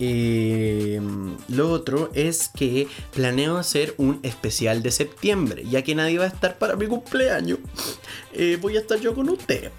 Eh, 0.05 1.01
lo 1.47 1.71
otro 1.71 2.11
es 2.13 2.49
que 2.49 2.89
planeo 3.15 3.57
hacer 3.57 3.95
un 3.99 4.19
especial 4.25 4.83
de 4.83 4.91
septiembre, 4.91 5.63
ya 5.65 5.83
que 5.83 5.95
nadie 5.95 6.19
va 6.19 6.25
a 6.25 6.29
estar 6.29 6.59
para 6.59 6.75
mi 6.75 6.89
cumpleaños. 6.89 7.61
Eh, 8.33 8.59
voy 8.61 8.77
a 8.77 8.81
estar 8.81 8.99
yo 8.99 9.15
con 9.15 9.29
ustedes, 9.29 9.71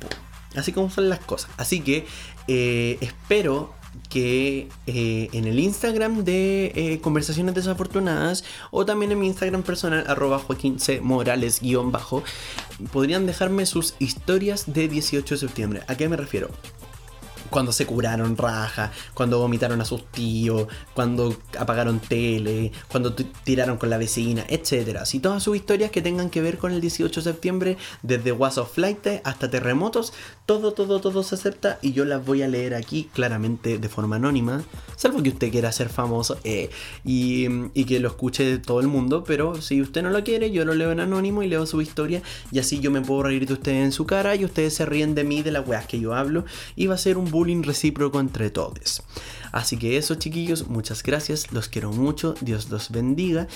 así 0.56 0.72
como 0.72 0.90
son 0.90 1.10
las 1.10 1.20
cosas. 1.20 1.52
Así 1.58 1.82
que 1.82 2.06
eh, 2.48 2.98
espero 3.02 3.74
que 4.10 4.70
en 4.86 5.46
el 5.46 5.60
Instagram 5.60 6.24
de 6.24 7.00
Conversaciones 7.04 7.54
Desafortunadas 7.54 8.46
o 8.72 8.86
también 8.86 9.12
en 9.12 9.20
mi 9.20 9.28
Instagram 9.28 9.64
personal, 9.64 10.06
arroba 10.08 10.40
Joaquín 10.40 10.80
C. 10.80 11.02
Morales 11.02 11.60
bajo, 11.86 12.24
podrían 12.94 13.26
dejarme 13.26 13.66
sus 13.66 13.96
historias 14.00 14.72
de 14.72 14.88
18 14.88 15.36
de 15.36 15.40
septiembre. 15.40 15.82
¿A 15.88 15.98
qué 15.98 16.08
me 16.08 16.16
refiero? 16.16 16.50
Cuando 17.54 17.72
se 17.72 17.86
curaron 17.86 18.36
raja, 18.36 18.92
cuando 19.14 19.38
vomitaron 19.38 19.80
a 19.80 19.86
sus 19.86 20.06
tíos, 20.08 20.68
cuando 20.96 21.38
apagaron 21.60 22.00
tele, 22.00 22.72
cuando 22.88 23.14
tiraron 23.14 23.78
con 23.78 23.92
la 23.92 24.00
vecina, 24.00 24.44
etc. 24.50 25.06
Si 25.06 25.20
todas 25.20 25.44
sus 25.44 25.56
historias 25.56 25.92
que 25.92 26.02
tengan 26.02 26.32
que 26.32 26.42
ver 26.42 26.58
con 26.58 26.72
el 26.72 26.82
18 26.82 27.22
de 27.22 27.24
septiembre, 27.24 27.78
desde 28.02 28.32
Was 28.32 28.58
of 28.58 28.74
Flight 28.74 29.04
hasta 29.24 29.50
terremotos, 29.52 30.14
todo, 30.46 30.74
todo, 30.74 31.00
todo 31.00 31.24
se 31.24 31.36
acepta 31.36 31.78
y 31.82 31.94
yo 31.94 32.06
las 32.06 32.26
voy 32.26 32.42
a 32.42 32.48
leer 32.48 32.74
aquí 32.74 33.10
claramente 33.14 33.78
de 33.78 33.90
forma 33.90 34.16
anónima, 34.16 34.64
salvo 34.96 35.22
que 35.22 35.30
usted 35.30 35.52
quiera 35.52 35.72
ser 35.72 35.90
famoso 35.90 36.38
eh, 36.44 36.70
y, 37.04 37.48
que 37.86 38.00
lo 38.00 38.08
escuche 38.08 38.58
todo 38.60 38.80
el 38.80 38.88
mundo, 38.88 39.24
pero 39.26 39.62
si 39.62 39.82
usted 39.82 40.02
no 40.02 40.10
lo 40.10 40.24
quiere, 40.24 40.52
yo 40.52 40.66
lo 40.66 40.74
leo 40.74 40.92
en 40.92 41.02
anónimo 41.02 41.44
y 41.44 41.48
leo 41.48 41.66
su 41.66 41.82
historia 41.82 42.24
y 42.52 42.60
así 42.60 42.80
yo 42.80 42.92
me 42.92 43.02
puedo 43.02 43.24
reír 43.24 43.46
de 43.46 43.54
ustedes 43.54 43.84
en 43.84 43.92
su 43.92 44.06
cara 44.06 44.36
y 44.36 44.46
ustedes 44.46 44.74
se 44.74 44.86
ríen 44.86 45.14
de 45.14 45.24
mí, 45.24 45.44
de 45.44 45.52
las 45.52 45.68
weas 45.68 45.86
que 45.86 46.00
yo 46.00 46.16
hablo 46.16 46.46
y 46.76 46.88
va 46.88 46.96
a 46.96 46.98
ser 46.98 47.18
un 47.18 47.30
recíproco 47.64 48.20
entre 48.20 48.50
todos. 48.50 49.04
Así 49.52 49.78
que 49.78 49.98
eso 49.98 50.16
chiquillos, 50.16 50.68
muchas 50.68 51.04
gracias, 51.04 51.52
los 51.52 51.70
quiero 51.70 51.92
mucho, 51.92 52.36
Dios 52.42 52.70
los 52.70 52.90
bendiga. 52.90 53.48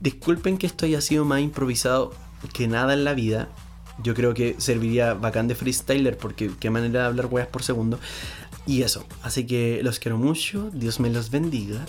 Disculpen 0.00 0.58
que 0.58 0.66
esto 0.66 0.86
haya 0.86 1.00
sido 1.00 1.24
más 1.24 1.40
improvisado 1.40 2.12
que 2.52 2.68
nada 2.68 2.94
en 2.94 3.04
la 3.04 3.14
vida. 3.14 3.48
Yo 4.02 4.14
creo 4.14 4.32
que 4.32 4.54
serviría 4.58 5.14
bacán 5.14 5.48
de 5.48 5.54
freestyler 5.54 6.16
porque 6.16 6.50
qué 6.58 6.70
manera 6.70 7.00
de 7.00 7.06
hablar 7.06 7.26
weas 7.26 7.48
por 7.48 7.62
segundo. 7.62 7.98
Y 8.66 8.82
eso, 8.82 9.04
así 9.22 9.46
que 9.46 9.80
los 9.82 9.98
quiero 9.98 10.16
mucho, 10.18 10.70
Dios 10.72 11.00
me 11.00 11.10
los 11.10 11.30
bendiga. 11.30 11.84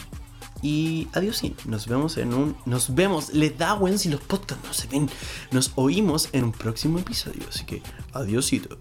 Y 0.62 1.08
adiós, 1.14 1.42
nos 1.66 1.88
vemos 1.88 2.18
en 2.18 2.34
un. 2.34 2.56
Nos 2.66 2.94
vemos, 2.94 3.34
le 3.34 3.50
da 3.50 3.74
buen 3.74 3.98
si 3.98 4.10
los 4.10 4.22
podcasts 4.22 4.64
no 4.66 4.74
se 4.74 4.88
ven. 4.88 5.10
Nos 5.52 5.72
oímos 5.76 6.30
en 6.34 6.44
un 6.44 6.52
próximo 6.52 7.00
episodio. 7.00 7.44
Así 7.50 7.66
que 7.66 7.82
adiósito. 8.14 8.78